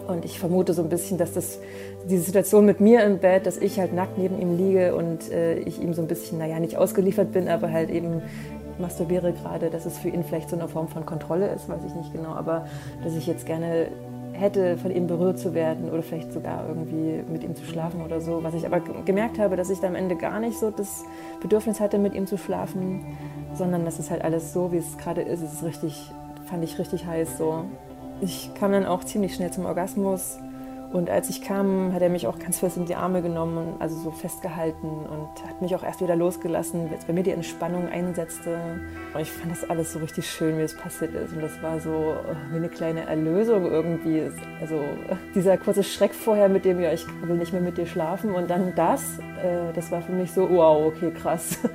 Und 0.07 0.25
ich 0.25 0.39
vermute 0.39 0.73
so 0.73 0.83
ein 0.83 0.89
bisschen, 0.89 1.19
dass 1.19 1.33
das 1.33 1.59
diese 2.09 2.23
Situation 2.23 2.65
mit 2.65 2.81
mir 2.81 3.03
im 3.03 3.19
Bett, 3.19 3.45
dass 3.45 3.57
ich 3.57 3.81
halt 3.81 3.93
nackt 3.93 4.19
neben 4.19 4.41
ihm 4.41 4.57
liege 4.57 4.95
und 4.95 5.33
äh, 5.33 5.59
ich 5.59 5.83
ihm 5.83 5.95
so 5.95 6.03
ein 6.03 6.07
bisschen, 6.07 6.39
naja, 6.39 6.61
nicht 6.61 6.77
ausgeliefert 6.77 7.33
bin, 7.33 7.49
aber 7.49 7.73
halt 7.73 7.91
eben 7.91 8.23
masturbiere 8.79 9.33
gerade, 9.33 9.71
dass 9.71 9.87
es 9.87 9.99
für 9.99 10.09
ihn 10.09 10.23
vielleicht 10.23 10.51
so 10.51 10.57
eine 10.57 10.69
Form 10.69 10.89
von 10.89 11.07
Kontrolle 11.07 11.49
ist, 11.49 11.69
weiß 11.69 11.81
ich 11.87 11.95
nicht 11.95 12.13
genau, 12.13 12.35
aber 12.35 12.67
dass 13.03 13.15
ich 13.15 13.27
jetzt 13.27 13.47
gerne 13.47 13.89
hätte, 14.37 14.77
von 14.77 14.91
ihm 14.91 15.07
berührt 15.07 15.39
zu 15.39 15.55
werden 15.55 15.91
oder 15.91 16.03
vielleicht 16.03 16.33
sogar 16.33 16.69
irgendwie 16.69 17.25
mit 17.31 17.43
ihm 17.43 17.55
zu 17.55 17.65
schlafen 17.65 18.03
oder 18.03 18.21
so. 18.21 18.43
Was 18.43 18.55
ich 18.55 18.67
aber 18.67 18.81
gemerkt 18.81 19.39
habe, 19.39 19.57
dass 19.57 19.71
ich 19.71 19.81
da 19.81 19.89
am 19.89 19.95
Ende 19.95 20.17
gar 20.17 20.41
nicht 20.41 20.59
so 20.59 20.71
das 20.71 21.05
Bedürfnis 21.41 21.81
hatte, 21.81 21.99
mit 21.99 22.15
ihm 22.15 22.27
zu 22.27 22.39
schlafen, 22.39 23.17
sondern 23.55 23.85
dass 23.85 23.99
es 23.99 24.11
halt 24.11 24.23
alles 24.23 24.53
so, 24.53 24.73
wie 24.73 24.79
es 24.79 24.99
gerade 24.99 25.23
ist. 25.23 25.43
Es 25.43 25.55
ist 25.55 25.65
richtig, 25.65 26.11
fand 26.45 26.65
ich 26.65 26.79
richtig 26.79 27.07
heiß 27.07 27.39
so. 27.39 27.65
Ich 28.21 28.53
kam 28.55 28.73
dann 28.73 28.87
auch 28.87 29.05
ziemlich 29.05 29.35
schnell 29.35 29.51
zum 29.51 29.67
Orgasmus 29.67 30.39
und 30.97 31.11
als 31.11 31.29
ich 31.29 31.43
kam, 31.43 31.93
hat 31.93 32.01
er 32.01 32.09
mich 32.09 32.27
auch 32.27 32.39
ganz 32.39 32.61
fest 32.61 32.79
in 32.79 32.87
die 32.87 32.95
Arme 32.95 33.21
genommen, 33.21 33.75
also 33.81 33.95
so 33.97 34.11
festgehalten 34.11 34.89
und 34.89 35.47
hat 35.47 35.61
mich 35.61 35.75
auch 35.77 35.83
erst 35.83 36.01
wieder 36.01 36.17
losgelassen, 36.17 36.89
als 36.91 37.05
bei 37.05 37.13
mir 37.13 37.23
die 37.23 37.33
Entspannung 37.33 37.91
einsetzte. 37.91 38.57
Und 39.13 39.21
ich 39.21 39.31
fand 39.31 39.53
das 39.53 39.69
alles 39.69 39.93
so 39.93 39.99
richtig 39.99 40.27
schön, 40.27 40.57
wie 40.57 40.63
es 40.63 40.75
passiert 40.75 41.13
ist. 41.13 41.35
Und 41.35 41.43
das 41.43 41.61
war 41.61 41.81
so 41.81 41.91
äh, 41.91 42.51
wie 42.51 42.57
eine 42.57 42.71
kleine 42.71 43.05
Erlösung 43.05 43.67
irgendwie. 43.67 44.23
Also 44.59 44.83
dieser 45.35 45.59
kurze 45.59 45.83
Schreck 45.83 46.15
vorher 46.15 46.49
mit 46.49 46.65
dem, 46.65 46.81
ja, 46.81 46.91
ich 46.95 47.07
will 47.25 47.37
nicht 47.37 47.53
mehr 47.53 47.61
mit 47.61 47.77
dir 47.77 47.85
schlafen. 47.85 48.35
Und 48.35 48.49
dann 48.49 48.75
das, 48.75 49.19
äh, 49.19 49.75
das 49.75 49.93
war 49.93 50.01
für 50.01 50.13
mich 50.13 50.33
so, 50.33 50.49
wow, 50.49 50.87
okay, 50.87 51.11
krass. 51.11 51.59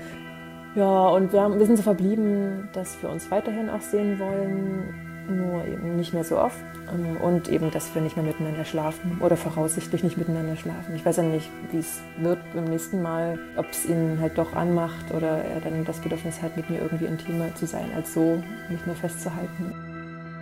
Ja, 0.73 1.09
und 1.09 1.33
wir, 1.33 1.41
haben, 1.41 1.59
wir 1.59 1.65
sind 1.65 1.75
so 1.75 1.83
verblieben, 1.83 2.69
dass 2.71 3.03
wir 3.03 3.09
uns 3.09 3.29
weiterhin 3.29 3.69
auch 3.69 3.81
sehen 3.81 4.19
wollen, 4.19 5.10
nur 5.29 5.65
eben 5.65 5.95
nicht 5.95 6.13
mehr 6.13 6.23
so 6.23 6.37
oft. 6.37 6.59
Ähm, 6.91 7.17
und 7.17 7.49
eben, 7.49 7.71
dass 7.71 7.93
wir 7.93 8.01
nicht 8.01 8.15
mehr 8.15 8.25
miteinander 8.25 8.65
schlafen 8.65 9.19
oder 9.21 9.37
voraussichtlich 9.37 10.03
nicht 10.03 10.17
miteinander 10.17 10.55
schlafen. 10.55 10.95
Ich 10.95 11.05
weiß 11.05 11.17
ja 11.17 11.23
nicht, 11.23 11.49
wie 11.71 11.77
es 11.77 11.99
wird 12.19 12.39
beim 12.53 12.65
nächsten 12.65 13.01
Mal, 13.01 13.39
ob 13.55 13.69
es 13.71 13.85
ihn 13.85 14.19
halt 14.19 14.37
doch 14.37 14.53
anmacht 14.53 15.11
oder 15.13 15.43
er 15.43 15.61
dann 15.61 15.85
das 15.85 15.99
Bedürfnis 15.99 16.41
hat, 16.41 16.57
mit 16.57 16.69
mir 16.69 16.79
irgendwie 16.81 17.05
intimer 17.05 17.53
zu 17.55 17.65
sein, 17.65 17.91
als 17.95 18.13
so 18.13 18.41
mich 18.69 18.85
nur 18.85 18.95
festzuhalten. 18.95 19.73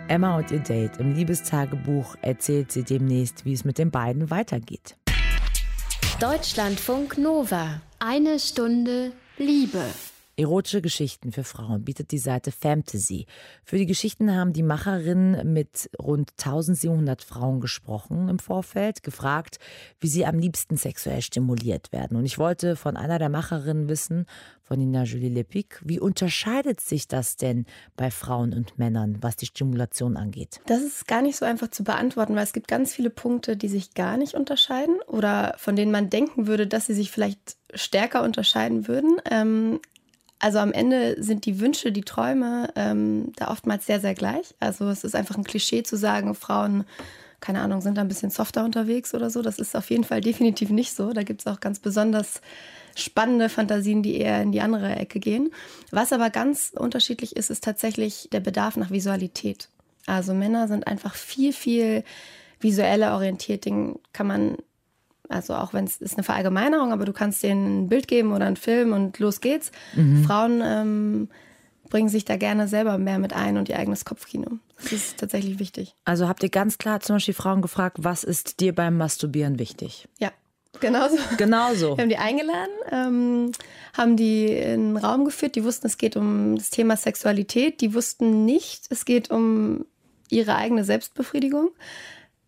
Emma 0.08 0.36
und 0.36 0.50
ihr 0.50 0.58
Date 0.58 0.96
im 0.98 1.14
Liebestagebuch 1.14 2.16
erzählt 2.20 2.72
sie 2.72 2.82
demnächst, 2.82 3.44
wie 3.44 3.52
es 3.52 3.64
mit 3.64 3.78
den 3.78 3.92
beiden 3.92 4.30
weitergeht. 4.30 4.96
Deutschlandfunk 6.18 7.16
Nova. 7.16 7.80
Eine 8.00 8.40
Stunde 8.40 9.12
Liebe. 9.38 9.84
Erotische 10.40 10.80
Geschichten 10.80 11.32
für 11.32 11.44
Frauen 11.44 11.84
bietet 11.84 12.12
die 12.12 12.18
Seite 12.18 12.50
Fantasy. 12.50 13.26
Für 13.62 13.76
die 13.76 13.84
Geschichten 13.84 14.34
haben 14.34 14.54
die 14.54 14.62
Macherinnen 14.62 15.52
mit 15.52 15.90
rund 16.00 16.30
1700 16.38 17.22
Frauen 17.22 17.60
gesprochen 17.60 18.30
im 18.30 18.38
Vorfeld, 18.38 19.02
gefragt, 19.02 19.58
wie 20.00 20.08
sie 20.08 20.24
am 20.24 20.38
liebsten 20.38 20.78
sexuell 20.78 21.20
stimuliert 21.20 21.92
werden. 21.92 22.16
Und 22.16 22.24
ich 22.24 22.38
wollte 22.38 22.76
von 22.76 22.96
einer 22.96 23.18
der 23.18 23.28
Macherinnen 23.28 23.90
wissen, 23.90 24.24
von 24.62 24.78
Nina 24.78 25.02
Julie 25.02 25.28
Lepic, 25.28 25.76
wie 25.84 26.00
unterscheidet 26.00 26.80
sich 26.80 27.06
das 27.06 27.36
denn 27.36 27.66
bei 27.96 28.10
Frauen 28.10 28.54
und 28.54 28.78
Männern, 28.78 29.18
was 29.20 29.36
die 29.36 29.46
Stimulation 29.46 30.16
angeht? 30.16 30.62
Das 30.64 30.80
ist 30.80 31.06
gar 31.06 31.20
nicht 31.20 31.36
so 31.36 31.44
einfach 31.44 31.68
zu 31.68 31.84
beantworten, 31.84 32.34
weil 32.34 32.44
es 32.44 32.54
gibt 32.54 32.68
ganz 32.68 32.94
viele 32.94 33.10
Punkte, 33.10 33.58
die 33.58 33.68
sich 33.68 33.92
gar 33.92 34.16
nicht 34.16 34.32
unterscheiden 34.32 35.02
oder 35.06 35.54
von 35.58 35.76
denen 35.76 35.92
man 35.92 36.08
denken 36.08 36.46
würde, 36.46 36.66
dass 36.66 36.86
sie 36.86 36.94
sich 36.94 37.10
vielleicht 37.10 37.58
stärker 37.74 38.22
unterscheiden 38.22 38.88
würden. 38.88 39.20
Ähm, 39.30 39.80
also 40.40 40.58
am 40.58 40.72
Ende 40.72 41.22
sind 41.22 41.46
die 41.46 41.60
Wünsche, 41.60 41.92
die 41.92 42.02
Träume 42.02 42.70
ähm, 42.74 43.32
da 43.36 43.48
oftmals 43.48 43.86
sehr, 43.86 44.00
sehr 44.00 44.14
gleich. 44.14 44.54
Also 44.58 44.88
es 44.88 45.04
ist 45.04 45.14
einfach 45.14 45.36
ein 45.36 45.44
Klischee 45.44 45.82
zu 45.82 45.96
sagen, 45.96 46.34
Frauen, 46.34 46.84
keine 47.40 47.60
Ahnung, 47.60 47.80
sind 47.82 47.96
da 47.96 48.00
ein 48.02 48.08
bisschen 48.08 48.30
softer 48.30 48.64
unterwegs 48.64 49.14
oder 49.14 49.30
so. 49.30 49.42
Das 49.42 49.58
ist 49.58 49.76
auf 49.76 49.90
jeden 49.90 50.04
Fall 50.04 50.20
definitiv 50.22 50.70
nicht 50.70 50.94
so. 50.94 51.12
Da 51.12 51.22
gibt 51.22 51.42
es 51.42 51.46
auch 51.46 51.60
ganz 51.60 51.78
besonders 51.78 52.40
spannende 52.96 53.48
Fantasien, 53.48 54.02
die 54.02 54.16
eher 54.16 54.42
in 54.42 54.52
die 54.52 54.62
andere 54.62 54.96
Ecke 54.96 55.20
gehen. 55.20 55.50
Was 55.90 56.12
aber 56.12 56.30
ganz 56.30 56.72
unterschiedlich 56.76 57.36
ist, 57.36 57.50
ist 57.50 57.62
tatsächlich 57.62 58.28
der 58.32 58.40
Bedarf 58.40 58.76
nach 58.76 58.90
Visualität. 58.90 59.68
Also 60.06 60.34
Männer 60.34 60.68
sind 60.68 60.86
einfach 60.86 61.14
viel, 61.14 61.52
viel 61.52 62.02
visueller 62.60 63.14
orientiert. 63.14 63.64
Den 63.64 63.98
kann 64.12 64.26
man 64.26 64.56
also 65.30 65.54
auch 65.54 65.72
wenn 65.72 65.84
es 65.84 65.98
ist 65.98 66.14
eine 66.14 66.24
Verallgemeinerung, 66.24 66.92
aber 66.92 67.04
du 67.04 67.12
kannst 67.12 67.42
denen 67.42 67.84
ein 67.84 67.88
Bild 67.88 68.08
geben 68.08 68.32
oder 68.32 68.46
einen 68.46 68.56
Film 68.56 68.92
und 68.92 69.18
los 69.18 69.40
geht's. 69.40 69.70
Mhm. 69.94 70.24
Frauen 70.24 70.60
ähm, 70.64 71.28
bringen 71.88 72.08
sich 72.08 72.24
da 72.24 72.36
gerne 72.36 72.68
selber 72.68 72.98
mehr 72.98 73.18
mit 73.18 73.32
ein 73.32 73.56
und 73.56 73.68
ihr 73.68 73.78
eigenes 73.78 74.04
Kopfkino. 74.04 74.58
Das 74.76 74.92
ist 74.92 75.18
tatsächlich 75.18 75.58
wichtig. 75.58 75.94
Also 76.04 76.28
habt 76.28 76.42
ihr 76.42 76.48
ganz 76.48 76.78
klar 76.78 77.00
zum 77.00 77.16
Beispiel 77.16 77.34
Frauen 77.34 77.62
gefragt, 77.62 77.98
was 78.00 78.24
ist 78.24 78.60
dir 78.60 78.74
beim 78.74 78.96
Masturbieren 78.96 79.58
wichtig? 79.58 80.08
Ja. 80.18 80.30
Genauso. 80.78 81.16
Genauso. 81.36 81.96
Wir 81.96 82.02
haben 82.02 82.08
die 82.08 82.16
eingeladen, 82.16 82.72
ähm, 82.90 83.52
haben 83.96 84.16
die 84.16 84.46
in 84.46 84.94
den 84.94 84.96
Raum 84.96 85.24
geführt. 85.24 85.56
Die 85.56 85.64
wussten, 85.64 85.88
es 85.88 85.98
geht 85.98 86.16
um 86.16 86.56
das 86.56 86.70
Thema 86.70 86.96
Sexualität. 86.96 87.80
Die 87.80 87.92
wussten 87.92 88.44
nicht, 88.44 88.86
es 88.88 89.04
geht 89.04 89.30
um 89.30 89.84
ihre 90.30 90.54
eigene 90.54 90.84
Selbstbefriedigung. 90.84 91.70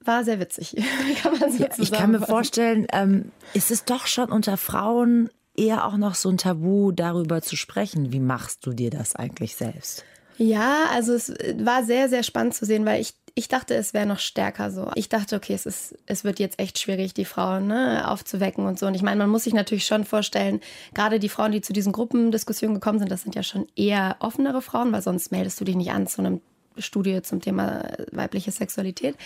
War 0.05 0.25
sehr 0.25 0.41
witzig, 0.41 0.77
kann 1.23 1.38
man 1.38 1.53
so 1.53 1.62
ja, 1.62 1.69
Ich 1.79 1.93
kann 1.93 2.11
mir 2.11 2.21
vorstellen, 2.21 2.87
ähm, 2.93 3.33
ist 3.55 3.71
es 3.71 3.85
doch 3.85 4.07
schon 4.07 4.31
unter 4.31 4.57
Frauen 4.57 5.31
eher 5.57 5.87
auch 5.87 5.97
noch 5.97 6.15
so 6.15 6.29
ein 6.29 6.38
Tabu, 6.38 6.93
darüber 6.93 7.43
zu 7.43 7.57
sprechen. 7.57 8.12
Wie 8.12 8.21
machst 8.21 8.67
du 8.67 8.73
dir 8.73 8.91
das 8.91 9.17
eigentlich 9.17 9.57
selbst? 9.57 10.05
Ja, 10.38 10.87
also 10.93 11.12
es 11.12 11.33
war 11.59 11.85
sehr, 11.85 12.09
sehr 12.09 12.23
spannend 12.23 12.55
zu 12.55 12.65
sehen, 12.65 12.87
weil 12.87 13.01
ich, 13.01 13.15
ich 13.35 13.49
dachte, 13.49 13.75
es 13.75 13.95
wäre 13.95 14.07
noch 14.07 14.19
stärker 14.19 14.71
so. 14.71 14.91
Ich 14.95 15.09
dachte, 15.09 15.37
okay, 15.37 15.53
es, 15.53 15.67
ist, 15.67 15.97
es 16.07 16.25
wird 16.25 16.38
jetzt 16.38 16.59
echt 16.59 16.79
schwierig, 16.79 17.15
die 17.15 17.25
Frauen 17.25 17.69
ne, 17.69 18.11
aufzuwecken 18.11 18.67
und 18.67 18.79
so. 18.79 18.87
Und 18.87 18.95
ich 18.95 19.03
meine, 19.03 19.19
man 19.19 19.31
muss 19.31 19.45
sich 19.45 19.55
natürlich 19.55 19.87
schon 19.87 20.05
vorstellen, 20.05 20.61
gerade 20.95 21.19
die 21.19 21.29
Frauen, 21.29 21.53
die 21.53 21.61
zu 21.61 21.73
diesen 21.73 21.93
Gruppendiskussionen 21.93 22.75
gekommen 22.75 22.99
sind, 22.99 23.11
das 23.11 23.23
sind 23.23 23.35
ja 23.35 23.43
schon 23.43 23.67
eher 23.77 24.17
offenere 24.21 24.62
Frauen, 24.62 24.91
weil 24.93 25.03
sonst 25.03 25.31
meldest 25.33 25.61
du 25.61 25.65
dich 25.65 25.77
nicht 25.77 25.93
an 25.93 26.07
zu 26.07 26.23
einem 26.23 26.41
Studie 26.78 27.22
zum 27.22 27.40
Thema 27.40 27.88
weibliche 28.11 28.50
Sexualität. 28.50 29.16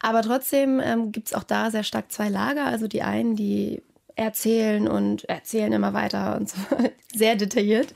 Aber 0.00 0.22
trotzdem 0.22 0.80
ähm, 0.80 1.12
gibt 1.12 1.28
es 1.28 1.34
auch 1.34 1.44
da 1.44 1.70
sehr 1.70 1.84
stark 1.84 2.10
zwei 2.12 2.28
Lager. 2.28 2.66
Also 2.66 2.88
die 2.88 3.02
einen, 3.02 3.36
die 3.36 3.82
erzählen 4.16 4.88
und 4.88 5.24
erzählen 5.24 5.72
immer 5.72 5.92
weiter 5.92 6.36
und 6.36 6.48
so 6.48 6.56
sehr 7.14 7.36
detailliert. 7.36 7.94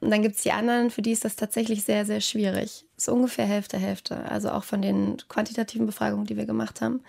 Und 0.00 0.10
dann 0.10 0.22
gibt 0.22 0.36
es 0.36 0.42
die 0.42 0.52
anderen, 0.52 0.90
für 0.90 1.02
die 1.02 1.12
ist 1.12 1.24
das 1.24 1.36
tatsächlich 1.36 1.84
sehr, 1.84 2.04
sehr 2.04 2.20
schwierig. 2.20 2.84
So 2.96 3.12
ungefähr 3.12 3.46
Hälfte, 3.46 3.78
Hälfte. 3.78 4.30
Also 4.30 4.50
auch 4.50 4.64
von 4.64 4.82
den 4.82 5.16
quantitativen 5.28 5.86
Befragungen, 5.86 6.26
die 6.26 6.36
wir 6.36 6.46
gemacht 6.46 6.80
haben. 6.80 7.00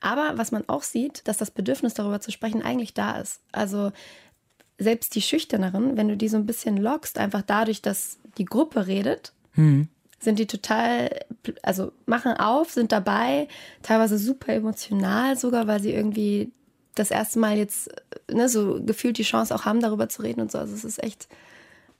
Aber 0.00 0.32
was 0.36 0.50
man 0.50 0.68
auch 0.68 0.82
sieht, 0.82 1.26
dass 1.28 1.36
das 1.36 1.50
Bedürfnis 1.50 1.94
darüber 1.94 2.20
zu 2.20 2.32
sprechen 2.32 2.62
eigentlich 2.62 2.94
da 2.94 3.18
ist. 3.20 3.40
Also 3.52 3.92
selbst 4.78 5.14
die 5.14 5.22
Schüchterneren, 5.22 5.96
wenn 5.96 6.08
du 6.08 6.16
die 6.16 6.28
so 6.28 6.36
ein 6.36 6.46
bisschen 6.46 6.76
lockst, 6.76 7.18
einfach 7.18 7.42
dadurch, 7.42 7.80
dass 7.80 8.18
die 8.38 8.44
Gruppe 8.44 8.86
redet, 8.86 9.32
hm. 9.52 9.88
Sind 10.22 10.38
die 10.38 10.46
total, 10.46 11.10
also 11.62 11.92
machen 12.06 12.32
auf, 12.32 12.70
sind 12.70 12.92
dabei, 12.92 13.48
teilweise 13.82 14.18
super 14.18 14.52
emotional 14.52 15.36
sogar, 15.36 15.66
weil 15.66 15.82
sie 15.82 15.92
irgendwie 15.92 16.52
das 16.94 17.10
erste 17.10 17.38
Mal 17.38 17.56
jetzt 17.56 17.90
ne, 18.30 18.48
so 18.48 18.80
gefühlt 18.84 19.18
die 19.18 19.22
Chance 19.24 19.54
auch 19.54 19.64
haben, 19.64 19.80
darüber 19.80 20.08
zu 20.08 20.22
reden 20.22 20.40
und 20.40 20.52
so. 20.52 20.58
Also 20.58 20.74
es 20.74 20.84
ist 20.84 21.02
echt, 21.02 21.26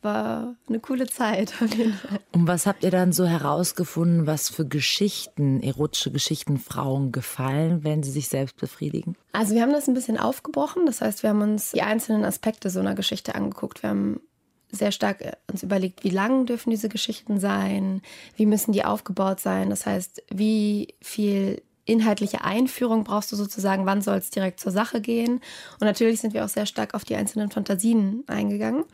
war 0.03 0.55
eine 0.69 0.81
coole 0.81 1.07
Zeit 1.07 1.55
auf 1.63 1.75
jeden 1.75 1.95
Fall. 1.95 2.21
Und 2.33 2.47
was 2.47 2.67
habt 2.67 2.85
ihr 2.85 2.91
dann 2.91 3.13
so 3.13 3.27
herausgefunden, 3.27 4.27
was 4.27 4.49
für 4.49 4.67
Geschichten, 4.67 5.63
erotische 5.63 6.11
Geschichten 6.11 6.59
Frauen 6.59 7.11
gefallen, 7.11 7.85
wenn 7.85 8.03
sie 8.03 8.11
sich 8.11 8.29
selbst 8.29 8.57
befriedigen? 8.57 9.17
Also 9.33 9.55
wir 9.55 9.63
haben 9.63 9.73
das 9.73 9.89
ein 9.89 9.95
bisschen 9.95 10.19
aufgebrochen. 10.19 10.87
Das 10.87 11.01
heißt, 11.01 11.23
wir 11.23 11.31
haben 11.31 11.43
uns 11.43 11.73
die 11.73 11.83
einzelnen 11.83 12.25
Aspekte 12.25 12.71
so 12.71 12.81
einer 12.81 12.95
Geschichte 12.95 13.35
angeguckt. 13.35 13.83
Wir 13.83 13.91
haben 13.91 14.21
sehr 14.73 14.91
stark 14.91 15.21
äh, 15.21 15.33
uns 15.51 15.63
überlegt, 15.63 16.03
wie 16.03 16.11
lang 16.11 16.47
dürfen 16.47 16.71
diese 16.71 16.89
Geschichten 16.89 17.39
sein, 17.39 18.03
wie 18.37 18.47
müssen 18.47 18.73
die 18.73 18.85
aufgebaut 18.85 19.39
sein. 19.39 19.71
Das 19.71 19.87
heißt, 19.87 20.23
wie 20.31 20.95
viel 21.01 21.63
inhaltliche 21.85 22.45
Einführung 22.45 23.05
brauchst 23.05 23.31
du 23.33 23.37
sozusagen, 23.37 23.87
wann 23.87 24.03
soll 24.03 24.19
es 24.19 24.31
direkt 24.31 24.61
zur 24.61 24.73
Sache 24.73 25.01
gehen. 25.01 25.35
Und 25.81 25.83
natürlich 25.83 26.21
sind 26.21 26.35
wir 26.35 26.45
auch 26.45 26.49
sehr 26.49 26.67
stark 26.67 26.95
auf 26.95 27.05
die 27.05 27.17
einzelnen 27.17 27.51
Fantasien 27.51 28.25
eingegangen. 28.27 28.85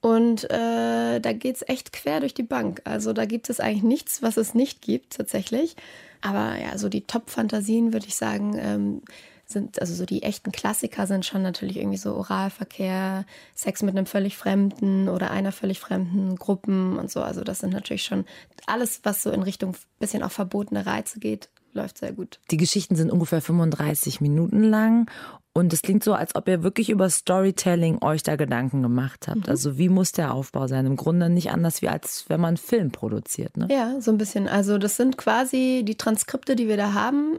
Und 0.00 0.44
äh, 0.50 1.20
da 1.20 1.32
geht 1.32 1.56
es 1.56 1.68
echt 1.68 1.92
quer 1.92 2.20
durch 2.20 2.34
die 2.34 2.42
Bank. 2.42 2.82
Also 2.84 3.14
da 3.14 3.24
gibt 3.24 3.48
es 3.48 3.60
eigentlich 3.60 3.84
nichts, 3.84 4.22
was 4.22 4.36
es 4.36 4.52
nicht 4.52 4.82
gibt 4.82 5.16
tatsächlich. 5.16 5.76
Aber 6.20 6.58
ja, 6.58 6.76
so 6.76 6.88
die 6.88 7.06
Top-Fantasien 7.06 7.92
würde 7.92 8.06
ich 8.06 8.16
sagen, 8.16 8.58
ähm, 8.58 9.02
sind, 9.46 9.80
also 9.80 9.94
so 9.94 10.06
die 10.06 10.22
echten 10.22 10.52
Klassiker 10.52 11.06
sind 11.06 11.24
schon 11.24 11.42
natürlich 11.42 11.76
irgendwie 11.76 11.98
so 11.98 12.14
Oralverkehr, 12.14 13.24
Sex 13.54 13.82
mit 13.82 13.96
einem 13.96 14.06
völlig 14.06 14.36
Fremden 14.36 15.08
oder 15.08 15.30
einer 15.30 15.52
völlig 15.52 15.80
Fremden, 15.80 16.36
Gruppen 16.36 16.98
und 16.98 17.10
so. 17.10 17.22
Also 17.22 17.42
das 17.42 17.60
sind 17.60 17.72
natürlich 17.72 18.04
schon 18.04 18.24
alles, 18.66 19.00
was 19.04 19.22
so 19.22 19.30
in 19.30 19.42
Richtung 19.42 19.76
bisschen 19.98 20.22
auch 20.22 20.32
verbotene 20.32 20.86
Reize 20.86 21.18
geht, 21.18 21.48
läuft 21.72 21.98
sehr 21.98 22.12
gut. 22.12 22.40
Die 22.50 22.56
Geschichten 22.56 22.96
sind 22.96 23.10
ungefähr 23.10 23.40
35 23.40 24.20
Minuten 24.20 24.62
lang 24.62 25.10
und 25.56 25.72
es 25.72 25.82
klingt 25.82 26.02
so, 26.02 26.14
als 26.14 26.34
ob 26.34 26.48
ihr 26.48 26.64
wirklich 26.64 26.90
über 26.90 27.08
Storytelling 27.08 28.02
euch 28.02 28.24
da 28.24 28.34
Gedanken 28.34 28.82
gemacht 28.82 29.28
habt. 29.28 29.46
Mhm. 29.46 29.48
Also 29.48 29.78
wie 29.78 29.88
muss 29.88 30.10
der 30.12 30.34
Aufbau 30.34 30.66
sein? 30.66 30.84
Im 30.84 30.96
Grunde 30.96 31.30
nicht 31.30 31.50
anders, 31.50 31.80
wie 31.80 31.88
als 31.88 32.24
wenn 32.28 32.40
man 32.40 32.48
einen 32.48 32.56
Film 32.56 32.90
produziert. 32.90 33.56
Ne? 33.56 33.68
Ja, 33.70 34.00
so 34.00 34.10
ein 34.10 34.18
bisschen. 34.18 34.48
Also 34.48 34.78
das 34.78 34.96
sind 34.96 35.16
quasi 35.16 35.82
die 35.84 35.96
Transkripte, 35.96 36.56
die 36.56 36.66
wir 36.66 36.76
da 36.76 36.92
haben, 36.92 37.38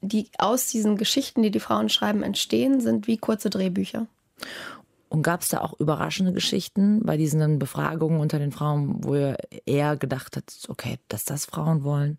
die 0.00 0.30
aus 0.38 0.68
diesen 0.68 0.96
Geschichten, 0.96 1.42
die 1.42 1.50
die 1.50 1.60
Frauen 1.60 1.88
schreiben, 1.88 2.22
entstehen, 2.22 2.80
sind 2.80 3.06
wie 3.06 3.18
kurze 3.18 3.50
Drehbücher. 3.50 4.06
Und 5.08 5.22
gab 5.22 5.42
es 5.42 5.48
da 5.48 5.60
auch 5.60 5.78
überraschende 5.78 6.32
Geschichten 6.32 7.00
bei 7.04 7.16
diesen 7.16 7.58
Befragungen 7.58 8.20
unter 8.20 8.38
den 8.38 8.52
Frauen, 8.52 9.04
wo 9.04 9.14
ihr 9.14 9.36
eher 9.64 9.96
gedacht 9.96 10.36
habt, 10.36 10.66
okay, 10.68 10.98
dass 11.08 11.24
das 11.24 11.46
Frauen 11.46 11.84
wollen? 11.84 12.18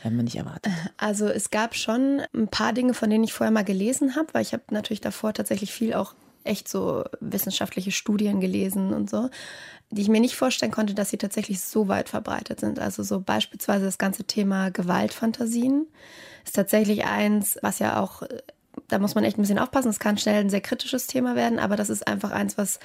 Hätten 0.00 0.16
wir 0.16 0.22
nicht 0.22 0.36
erwartet. 0.36 0.72
Also 0.96 1.26
es 1.26 1.50
gab 1.50 1.74
schon 1.74 2.22
ein 2.34 2.48
paar 2.48 2.72
Dinge, 2.72 2.94
von 2.94 3.10
denen 3.10 3.24
ich 3.24 3.34
vorher 3.34 3.50
mal 3.50 3.64
gelesen 3.64 4.16
habe, 4.16 4.32
weil 4.32 4.42
ich 4.42 4.52
habe 4.52 4.62
natürlich 4.70 5.00
davor 5.02 5.34
tatsächlich 5.34 5.72
viel 5.72 5.92
auch 5.92 6.14
echt 6.44 6.68
so 6.68 7.04
wissenschaftliche 7.20 7.92
Studien 7.92 8.40
gelesen 8.40 8.92
und 8.92 9.10
so, 9.10 9.30
die 9.90 10.02
ich 10.02 10.08
mir 10.08 10.20
nicht 10.20 10.36
vorstellen 10.36 10.72
konnte, 10.72 10.94
dass 10.94 11.10
sie 11.10 11.18
tatsächlich 11.18 11.60
so 11.60 11.88
weit 11.88 12.08
verbreitet 12.08 12.60
sind. 12.60 12.78
Also 12.78 13.02
so 13.02 13.20
beispielsweise 13.20 13.84
das 13.84 13.98
ganze 13.98 14.24
Thema 14.24 14.70
Gewaltfantasien 14.70 15.86
ist 16.44 16.54
tatsächlich 16.54 17.04
eins, 17.04 17.58
was 17.62 17.78
ja 17.80 18.00
auch, 18.00 18.22
da 18.88 18.98
muss 18.98 19.14
man 19.14 19.24
echt 19.24 19.38
ein 19.38 19.42
bisschen 19.42 19.58
aufpassen, 19.58 19.88
es 19.90 20.00
kann 20.00 20.18
schnell 20.18 20.40
ein 20.40 20.50
sehr 20.50 20.60
kritisches 20.60 21.06
Thema 21.06 21.34
werden, 21.34 21.58
aber 21.58 21.76
das 21.76 21.90
ist 21.90 22.06
einfach 22.06 22.30
eins, 22.30 22.56
was 22.56 22.78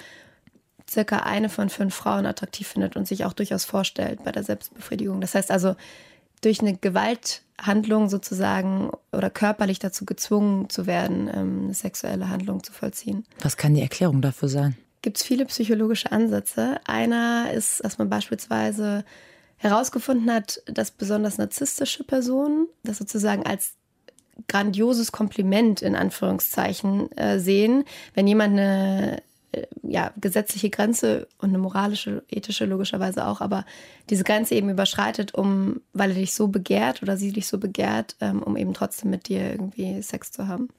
circa 0.90 1.20
eine 1.20 1.50
von 1.50 1.70
fünf 1.70 1.96
Frauen 1.96 2.26
attraktiv 2.26 2.68
findet 2.68 2.96
und 2.96 3.08
sich 3.08 3.26
auch 3.26 3.34
durchaus 3.34 3.66
vorstellt 3.66 4.24
bei 4.24 4.32
der 4.32 4.44
Selbstbefriedigung. 4.44 5.22
Das 5.22 5.36
heißt 5.36 5.52
also, 5.52 5.76
durch 6.46 6.62
eine 6.62 6.78
Gewalthandlung 6.78 8.08
sozusagen 8.10 8.92
oder 9.12 9.30
körperlich 9.30 9.80
dazu 9.80 10.06
gezwungen 10.06 10.70
zu 10.70 10.86
werden, 10.86 11.30
ähm, 11.34 11.62
eine 11.66 11.74
sexuelle 11.74 12.30
Handlung 12.30 12.64
zu 12.64 12.72
vollziehen. 12.72 13.26
Was 13.42 13.58
kann 13.58 13.74
die 13.74 13.82
Erklärung 13.82 14.22
dafür 14.22 14.48
sein? 14.48 14.78
Gibt 15.02 15.18
es 15.18 15.24
viele 15.24 15.46
psychologische 15.46 16.12
Ansätze. 16.12 16.80
Einer 16.86 17.52
ist, 17.52 17.84
dass 17.84 17.98
man 17.98 18.10
beispielsweise 18.10 19.04
herausgefunden 19.58 20.32
hat, 20.32 20.62
dass 20.68 20.92
besonders 20.92 21.38
narzisstische 21.38 22.04
Personen 22.04 22.68
das 22.84 22.98
sozusagen 22.98 23.46
als 23.46 23.74
grandioses 24.48 25.12
Kompliment 25.12 25.82
in 25.82 25.96
Anführungszeichen 25.96 27.12
äh, 27.18 27.40
sehen, 27.40 27.86
wenn 28.14 28.28
jemand 28.28 28.54
eine 28.54 29.22
ja, 29.84 30.12
gesetzliche 30.18 30.70
Grenze 30.70 31.28
und 31.40 31.50
eine 31.50 31.58
moralische, 31.58 32.24
ethische 32.30 32.66
logischerweise 32.66 33.28
auch, 33.28 33.42
aber 33.42 33.66
diese 34.10 34.24
Grenze 34.24 34.56
eben 34.56 34.70
überschreitet, 34.70 35.34
um, 35.34 35.82
weil 35.94 36.12
er 36.12 36.18
dich 36.18 36.34
so 36.34 36.48
begehrt 36.48 37.02
oder 37.02 37.18
sie 37.18 37.32
dich 37.32 37.48
so 37.48 37.58
begehrt, 37.58 38.16
ähm, 38.22 38.42
um 38.44 38.58
eben 38.58 38.74
trotzdem 38.74 39.10
mit 39.10 39.28
dir 39.28 39.52
irgendwie 39.52 40.02
Sex 40.02 40.32
zu 40.32 40.48
haben. 40.48 40.70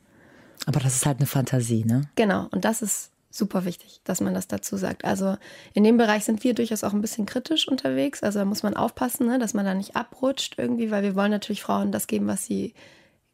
Aber 0.67 0.81
das 0.81 0.97
ist 0.97 1.07
halt 1.07 1.19
eine 1.19 1.27
Fantasie, 1.27 1.85
ne? 1.85 2.03
Genau, 2.17 2.49
und 2.51 2.65
das 2.65 2.83
ist 2.83 3.11
super 3.31 3.65
wichtig, 3.65 4.01
dass 4.05 4.21
man 4.21 4.35
das 4.35 4.49
dazu 4.49 4.77
sagt. 4.77 5.05
Also 5.05 5.37
in 5.75 5.85
dem 5.85 5.97
Bereich 5.99 6.25
sind 6.25 6.43
wir 6.43 6.55
durchaus 6.55 6.85
auch 6.85 6.93
ein 6.93 7.03
bisschen 7.03 7.27
kritisch 7.27 7.69
unterwegs. 7.69 8.23
Also 8.23 8.39
da 8.39 8.45
muss 8.45 8.63
man 8.63 8.75
aufpassen, 8.75 9.27
ne, 9.27 9.39
dass 9.39 9.55
man 9.55 9.65
da 9.65 9.75
nicht 9.75 9.95
abrutscht 9.95 10.55
irgendwie, 10.59 10.91
weil 10.91 11.03
wir 11.03 11.15
wollen 11.15 11.31
natürlich 11.31 11.63
Frauen 11.63 11.93
das 11.93 12.07
geben, 12.07 12.27
was 12.27 12.47
sie 12.47 12.75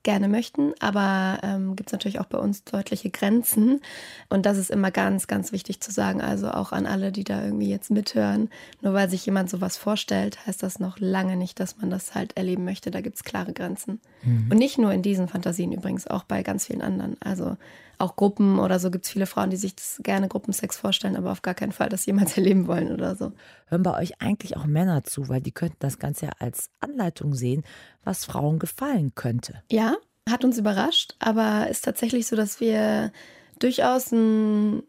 gerne 0.03 0.29
möchten, 0.29 0.73
aber 0.81 1.39
ähm, 1.43 1.77
gibt 1.77 1.89
es 1.91 1.93
natürlich 1.93 2.21
auch 2.21 2.27
bei 2.27 2.39
uns 2.39 2.65
deutliche 2.65 3.11
Grenzen. 3.11 3.81
Und 4.29 4.47
das 4.47 4.59
ist 4.59 4.71
immer 4.71 4.91
ganz, 4.91 5.27
ganz 5.27 5.53
wichtig 5.53 5.81
zu 5.81 5.93
sagen. 5.93 6.21
Also 6.21 6.51
auch 6.51 6.73
an 6.73 6.87
alle, 6.87 7.13
die 7.13 7.25
da 7.25 7.45
irgendwie 7.45 7.69
jetzt 7.69 7.91
mithören. 7.91 8.51
Nur 8.81 8.95
weil 8.95 9.09
sich 9.09 9.25
jemand 9.25 9.51
sowas 9.51 9.77
vorstellt, 9.77 10.47
heißt 10.47 10.63
das 10.63 10.81
noch 10.81 10.99
lange 10.99 11.37
nicht, 11.37 11.61
dass 11.61 11.79
man 11.79 11.91
das 11.91 12.15
halt 12.15 12.37
erleben 12.37 12.65
möchte. 12.65 12.91
Da 12.91 13.01
gibt 13.01 13.17
es 13.17 13.25
klare 13.25 13.53
Grenzen. 13.53 14.01
Mhm. 14.23 14.49
Und 14.51 14.59
nicht 14.59 14.79
nur 14.79 14.93
in 14.93 15.03
diesen 15.03 15.29
Fantasien 15.29 15.73
übrigens, 15.73 16.07
auch 16.07 16.25
bei 16.25 16.43
ganz 16.43 16.67
vielen 16.67 16.83
anderen. 16.83 17.17
Also 17.21 17.57
auch 18.03 18.17
Gruppen 18.17 18.59
oder 18.59 18.81
so 18.81 18.91
gibt 18.91 19.05
es 19.05 19.13
viele 19.13 19.27
Frauen, 19.27 19.51
die 19.51 19.57
sich 19.57 19.77
das 19.77 20.01
gerne 20.03 20.27
Gruppensex 20.27 20.77
vorstellen, 20.77 21.17
aber 21.17 21.31
auf 21.31 21.43
gar 21.43 21.55
keinen 21.55 21.73
Fall 21.73 21.89
das 21.89 22.05
jemals 22.05 22.37
erleben 22.37 22.67
wollen 22.67 22.93
oder 22.93 23.15
so. 23.15 23.33
Hören 23.69 23.85
bei 23.85 23.97
euch 23.97 24.21
eigentlich 24.21 24.57
auch 24.57 24.67
Männer 24.67 25.05
zu, 25.05 25.29
weil 25.29 25.41
die 25.41 25.53
könnten 25.53 25.77
das 25.79 25.99
Ganze 25.99 26.27
ja 26.27 26.33
als 26.41 26.71
Anleitung 26.81 27.35
sehen, 27.35 27.63
was 28.05 28.25
Frauen 28.25 28.59
gefallen 28.59 29.13
könnte. 29.15 29.63
Ja, 29.71 29.97
hat 30.29 30.45
uns 30.45 30.59
überrascht, 30.59 31.15
aber 31.19 31.69
ist 31.69 31.85
tatsächlich 31.85 32.27
so, 32.27 32.37
dass 32.37 32.61
wir 32.61 33.13
durchaus 33.59 34.13
einen, 34.13 34.83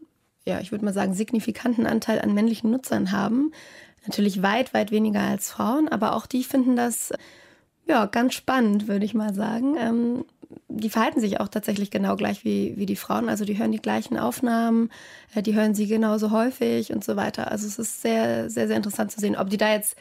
ja, 0.46 0.60
ich 0.60 0.72
würde 0.72 0.86
mal 0.86 0.94
sagen, 0.94 1.14
signifikanten 1.14 1.86
Anteil 1.86 2.22
an 2.22 2.34
männlichen 2.34 2.72
Nutzern 2.72 3.12
haben. 3.12 3.52
Natürlich 4.06 4.42
weit, 4.42 4.74
weit 4.74 4.92
weniger 4.92 5.22
als 5.22 5.52
Frauen, 5.52 5.88
aber 5.88 6.16
auch 6.16 6.26
die 6.26 6.44
finden 6.44 6.76
das 6.76 7.14
ja, 7.86 8.06
ganz 8.06 8.34
spannend, 8.34 8.88
würde 8.88 9.06
ich 9.06 9.14
mal 9.14 9.34
sagen. 9.34 9.76
Ähm, 9.78 10.26
die 10.68 10.90
verhalten 10.90 11.20
sich 11.20 11.40
auch 11.40 11.48
tatsächlich 11.48 11.92
genau 11.92 12.16
gleich 12.16 12.46
wie, 12.46 12.74
wie 12.78 12.86
die 12.86 12.96
Frauen. 12.96 13.30
Also 13.30 13.46
die 13.46 13.58
hören 13.58 13.72
die 13.72 13.82
gleichen 13.82 14.18
Aufnahmen, 14.18 14.90
äh, 15.36 15.42
die 15.42 15.54
hören 15.54 15.76
sie 15.76 15.88
genauso 15.88 16.32
häufig 16.32 16.94
und 16.94 17.04
so 17.04 17.16
weiter. 17.16 17.52
Also 17.52 17.68
es 17.68 17.80
ist 17.80 18.02
sehr, 18.02 18.50
sehr, 18.50 18.68
sehr 18.68 18.78
interessant 18.78 19.12
zu 19.12 19.20
sehen. 19.20 19.36
Ob 19.36 19.50
die 19.50 19.58
da 19.58 19.72
jetzt 19.72 19.96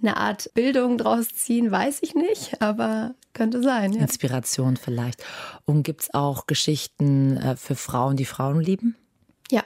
eine 0.00 0.16
Art 0.16 0.52
Bildung 0.54 0.98
draus 0.98 1.28
ziehen, 1.28 1.70
weiß 1.70 1.98
ich 2.02 2.14
nicht, 2.14 2.60
aber 2.60 3.14
könnte 3.32 3.62
sein. 3.62 3.92
Ja. 3.92 4.02
Inspiration 4.02 4.76
vielleicht. 4.76 5.24
Und 5.64 5.82
gibt 5.82 6.02
es 6.02 6.14
auch 6.14 6.46
Geschichten 6.46 7.36
äh, 7.36 7.56
für 7.56 7.74
Frauen, 7.74 8.16
die 8.16 8.24
Frauen 8.24 8.60
lieben? 8.60 8.96
Ja, 9.50 9.62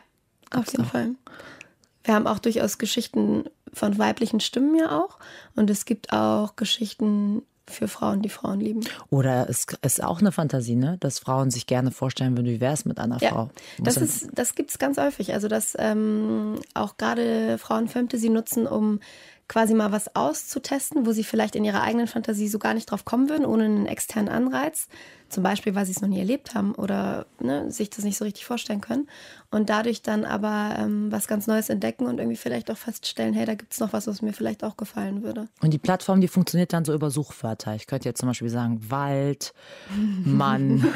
auf 0.53 0.73
jeden 0.73 0.85
auch. 0.85 0.91
Fall. 0.91 1.11
Wir 2.05 2.15
haben 2.15 2.27
auch 2.27 2.39
durchaus 2.39 2.79
Geschichten 2.79 3.45
von 3.73 3.99
weiblichen 3.99 4.41
Stimmen 4.41 4.75
ja 4.77 4.99
auch. 4.99 5.19
Und 5.55 5.71
es 5.71 5.85
gibt 5.85 6.13
auch 6.13 6.57
Geschichten 6.57 7.43
für 7.67 7.87
Frauen, 7.87 8.23
die 8.23 8.29
Frauen 8.29 8.61
lieben. 8.61 8.81
Oder 9.11 9.49
es 9.49 9.67
ist 9.83 10.03
auch 10.03 10.21
eine 10.21 10.33
Fantasie, 10.33 10.75
ne? 10.75 10.97
dass 11.01 11.19
Frauen 11.19 11.51
sich 11.51 11.67
gerne 11.67 11.91
vorstellen 11.91 12.37
würden, 12.37 12.47
wie 12.47 12.61
wäre 12.61 12.73
es 12.73 12.85
mit 12.85 12.99
einer 12.99 13.19
ja, 13.21 13.31
Frau. 13.31 13.51
das, 13.79 13.99
ist, 13.99 14.29
das 14.33 14.55
gibt 14.55 14.71
es 14.71 14.79
ganz 14.79 14.97
häufig. 14.97 15.35
Also, 15.35 15.49
dass 15.49 15.77
ähm, 15.79 16.55
auch 16.75 16.97
gerade 16.97 17.59
Frauen 17.59 17.89
Fantasy 17.89 18.31
nutzen, 18.31 18.67
um 18.67 19.01
quasi 19.49 19.75
mal 19.75 19.93
was 19.93 20.15
auszutesten, 20.15 21.07
wo 21.07 21.13
sie 21.13 21.25
vielleicht 21.25 21.57
in 21.57 21.65
ihrer 21.65 21.83
eigenen 21.83 22.07
Fantasie 22.07 22.49
so 22.49 22.59
gar 22.59 22.75
nicht 22.75 22.91
drauf 22.91 23.05
kommen 23.05 23.29
würden, 23.29 23.47
ohne 23.47 23.65
einen 23.65 23.87
externen 23.87 24.29
Anreiz. 24.29 24.89
Zum 25.29 25.43
Beispiel, 25.43 25.75
weil 25.75 25.85
sie 25.85 25.93
es 25.93 26.01
noch 26.01 26.09
nie 26.09 26.19
erlebt 26.19 26.55
haben 26.55 26.75
oder 26.75 27.27
ne, 27.41 27.71
sich 27.71 27.91
das 27.91 28.05
nicht 28.05 28.17
so 28.17 28.25
richtig 28.25 28.47
vorstellen 28.47 28.81
können. 28.81 29.09
Und 29.51 29.71
dadurch 29.71 30.03
dann 30.03 30.27
aber 30.27 30.77
ähm, 30.79 31.11
was 31.11 31.27
ganz 31.27 31.47
Neues 31.47 31.71
entdecken 31.71 32.07
und 32.07 32.19
irgendwie 32.19 32.37
vielleicht 32.37 32.71
auch 32.71 32.77
feststellen, 32.77 33.33
hey, 33.33 33.47
da 33.47 33.55
gibt 33.55 33.73
es 33.73 33.81
noch 33.81 33.95
was, 33.95 34.07
was 34.07 34.21
mir 34.21 34.35
vielleicht 34.35 34.63
auch 34.63 34.77
gefallen 34.77 35.23
würde. 35.23 35.49
Und 35.63 35.73
die 35.73 35.79
Plattform, 35.79 36.21
die 36.21 36.29
funktioniert 36.29 36.75
dann 36.75 36.85
so 36.85 36.93
über 36.93 37.11
Suchwörter. 37.11 37.75
Ich 37.75 37.87
könnte 37.87 38.09
jetzt 38.09 38.21
zum 38.21 38.29
Beispiel 38.29 38.51
sagen, 38.51 38.79
Wald, 38.91 39.55
Mann, 40.25 40.87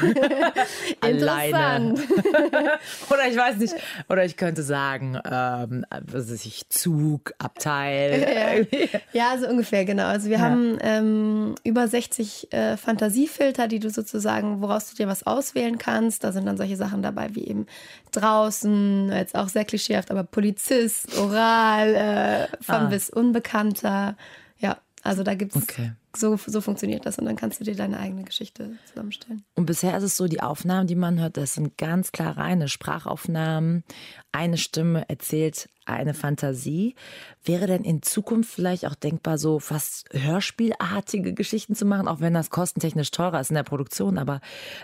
alleine. 1.01 1.95
oder 3.09 3.27
ich 3.27 3.37
weiß 3.37 3.57
nicht. 3.57 3.73
Oder 4.07 4.23
ich 4.23 4.37
könnte 4.37 4.61
sagen, 4.61 5.17
ähm, 5.25 5.85
was 5.89 6.31
weiß 6.31 6.45
ich, 6.45 6.69
Zug, 6.69 7.33
Abteil. 7.39 8.67
ja, 9.13 9.37
so 9.39 9.47
ungefähr, 9.47 9.83
genau. 9.85 10.05
Also 10.05 10.29
wir 10.29 10.37
ja. 10.37 10.43
haben 10.43 10.77
ähm, 10.81 11.55
über 11.63 11.87
60 11.87 12.53
äh, 12.53 12.77
Fantasiefilter, 12.77 13.67
die 13.67 13.79
du 13.79 13.89
sozusagen 13.89 14.22
sozusagen, 14.23 14.61
woraus 14.61 14.89
du 14.89 14.95
dir 14.95 15.07
was 15.07 15.27
auswählen 15.27 15.77
kannst. 15.77 16.23
Da 16.23 16.31
sind 16.31 16.45
dann 16.45 16.57
solche 16.57 16.77
Sachen 16.77 17.01
dabei 17.01 17.35
wie 17.35 17.45
eben 17.45 17.67
draußen, 18.11 19.11
jetzt 19.11 19.35
auch 19.35 19.49
sehr 19.49 19.65
klischeehaft, 19.65 20.09
aber 20.09 20.23
Polizist, 20.23 21.17
Oral, 21.17 21.95
äh, 21.95 22.63
von 22.63 22.75
ah. 22.75 22.85
bis 22.85 23.09
Unbekannter. 23.09 24.15
Ja, 24.57 24.77
also 25.03 25.23
da 25.23 25.35
gibt 25.35 25.55
es 25.55 25.63
okay 25.63 25.91
so, 26.15 26.37
so 26.37 26.61
funktioniert 26.61 27.05
das 27.05 27.17
und 27.17 27.25
dann 27.25 27.35
kannst 27.35 27.59
du 27.59 27.63
dir 27.63 27.75
deine 27.75 27.99
eigene 27.99 28.23
Geschichte 28.23 28.77
zusammenstellen. 28.85 29.43
Und 29.55 29.65
bisher 29.65 29.97
ist 29.97 30.03
es 30.03 30.17
so, 30.17 30.27
die 30.27 30.41
Aufnahmen, 30.41 30.87
die 30.87 30.95
man 30.95 31.19
hört, 31.19 31.37
das 31.37 31.55
sind 31.55 31.77
ganz 31.77 32.11
klar 32.11 32.37
reine 32.37 32.67
Sprachaufnahmen. 32.67 33.83
Eine 34.31 34.57
Stimme 34.57 35.07
erzählt 35.09 35.69
eine 35.85 36.13
Fantasie. 36.13 36.95
Wäre 37.43 37.67
denn 37.67 37.83
in 37.83 38.01
Zukunft 38.01 38.53
vielleicht 38.53 38.85
auch 38.85 38.95
denkbar, 38.95 39.37
so 39.37 39.59
fast 39.59 40.07
hörspielartige 40.11 41.33
Geschichten 41.33 41.75
zu 41.75 41.85
machen, 41.85 42.07
auch 42.07 42.21
wenn 42.21 42.33
das 42.33 42.49
kostentechnisch 42.49 43.11
teurer 43.11 43.39
ist 43.39 43.49
in 43.49 43.55
der 43.55 43.63
Produktion, 43.63 44.17
aber 44.17 44.39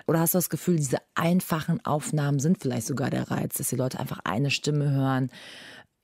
oder 0.07 0.19
hast 0.19 0.33
du 0.33 0.37
das 0.37 0.49
Gefühl, 0.49 0.75
diese 0.75 0.97
einfachen 1.15 1.83
Aufnahmen 1.85 2.39
sind 2.39 2.59
vielleicht 2.59 2.87
sogar 2.87 3.09
der 3.09 3.31
Reiz, 3.31 3.55
dass 3.55 3.69
die 3.69 3.75
Leute 3.75 3.99
einfach 3.99 4.19
eine 4.23 4.51
Stimme 4.51 4.91
hören? 4.91 5.29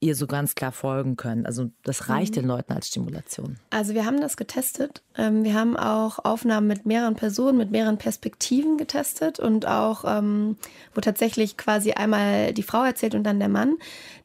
Ihr 0.06 0.16
so 0.16 0.28
ganz 0.28 0.56
klar 0.56 0.72
folgen 0.72 1.16
können. 1.18 1.46
Also 1.46 1.72
das 1.84 2.10
reicht 2.10 2.36
mhm. 2.36 2.42
den 2.42 2.48
Leuten 2.48 2.74
als 2.74 2.88
Stimulation. 2.88 3.58
Also 3.72 3.94
wir 3.94 4.06
haben 4.06 4.22
das 4.22 4.38
getestet. 4.38 5.02
Ähm, 5.18 5.44
wir 5.44 5.54
haben 5.54 5.76
auch 5.76 6.20
Aufnahmen 6.24 6.68
mit 6.68 6.86
mehreren 6.86 7.16
Personen, 7.16 7.58
mit 7.58 7.72
mehreren 7.72 7.98
Perspektiven 7.98 8.78
getestet 8.78 9.40
und 9.40 9.68
auch, 9.68 10.06
ähm, 10.08 10.58
wo 10.94 11.02
tatsächlich 11.02 11.58
quasi 11.58 11.94
einmal 11.94 12.54
die 12.54 12.64
Frau 12.64 12.84
erzählt 12.84 13.16
und 13.16 13.24
dann 13.24 13.40
der 13.40 13.50
Mann. 13.50 13.76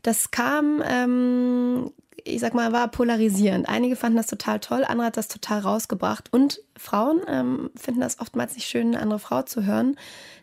Das 0.02 0.30
kam, 0.30 0.82
ähm, 0.86 1.90
ich 2.24 2.40
sag 2.40 2.54
mal, 2.54 2.72
war 2.72 2.88
polarisierend. 2.88 3.68
Einige 3.68 3.96
fanden 3.96 4.18
das 4.18 4.26
total 4.26 4.60
toll, 4.60 4.84
andere 4.84 5.06
hat 5.06 5.16
das 5.16 5.28
total 5.28 5.60
rausgebracht. 5.60 6.32
Und 6.32 6.60
Frauen 6.76 7.20
ähm, 7.26 7.70
finden 7.74 8.00
das 8.00 8.20
oftmals 8.20 8.54
nicht 8.54 8.68
schön, 8.68 8.88
eine 8.88 9.00
andere 9.00 9.18
Frau 9.18 9.42
zu 9.42 9.64
hören. 9.64 9.96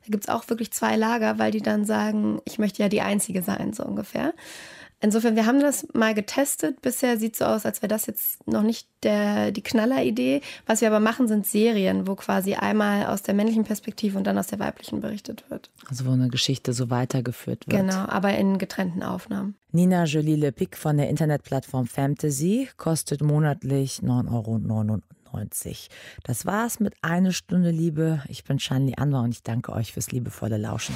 Da 0.05 0.11
gibt 0.11 0.23
es 0.23 0.29
auch 0.29 0.49
wirklich 0.49 0.71
zwei 0.71 0.95
Lager, 0.95 1.37
weil 1.37 1.51
die 1.51 1.61
dann 1.61 1.85
sagen, 1.85 2.41
ich 2.45 2.59
möchte 2.59 2.81
ja 2.81 2.89
die 2.89 3.01
Einzige 3.01 3.43
sein, 3.43 3.73
so 3.73 3.83
ungefähr. 3.83 4.33
Insofern, 4.99 5.35
wir 5.35 5.45
haben 5.45 5.59
das 5.59 5.87
mal 5.93 6.15
getestet. 6.15 6.81
Bisher 6.81 7.17
sieht 7.17 7.33
es 7.33 7.39
so 7.39 7.45
aus, 7.45 7.65
als 7.65 7.83
wäre 7.83 7.87
das 7.87 8.07
jetzt 8.07 8.47
noch 8.47 8.63
nicht 8.63 8.87
der, 9.03 9.51
die 9.51 9.61
Knalleridee. 9.61 10.41
Was 10.65 10.81
wir 10.81 10.87
aber 10.87 10.99
machen, 10.99 11.27
sind 11.27 11.45
Serien, 11.45 12.07
wo 12.07 12.15
quasi 12.15 12.55
einmal 12.55 13.05
aus 13.05 13.21
der 13.21 13.35
männlichen 13.35 13.63
Perspektive 13.63 14.17
und 14.17 14.25
dann 14.25 14.39
aus 14.39 14.47
der 14.47 14.57
weiblichen 14.57 14.99
berichtet 14.99 15.45
wird. 15.49 15.69
Also 15.87 16.05
wo 16.05 16.11
eine 16.11 16.29
Geschichte 16.29 16.73
so 16.73 16.89
weitergeführt 16.89 17.67
wird. 17.67 17.79
Genau, 17.79 18.07
aber 18.07 18.35
in 18.35 18.57
getrennten 18.57 19.03
Aufnahmen. 19.03 19.55
Nina 19.71 20.05
Jolie 20.05 20.35
Le 20.35 20.51
Pic 20.51 20.75
von 20.75 20.97
der 20.97 21.09
Internetplattform 21.09 21.85
Fantasy 21.85 22.67
kostet 22.77 23.21
monatlich 23.21 23.99
9,99 23.99 24.85
Euro. 24.85 25.01
Das 26.23 26.45
war's 26.47 26.79
mit 26.79 26.95
Eine 27.03 27.33
Stunde 27.33 27.69
Liebe. 27.69 28.23
Ich 28.27 28.43
bin 28.45 28.57
Shanli 28.57 28.95
Anwar 28.97 29.23
und 29.23 29.31
ich 29.31 29.43
danke 29.43 29.73
euch 29.73 29.93
fürs 29.93 30.11
liebevolle 30.11 30.57
Lauschen. 30.57 30.95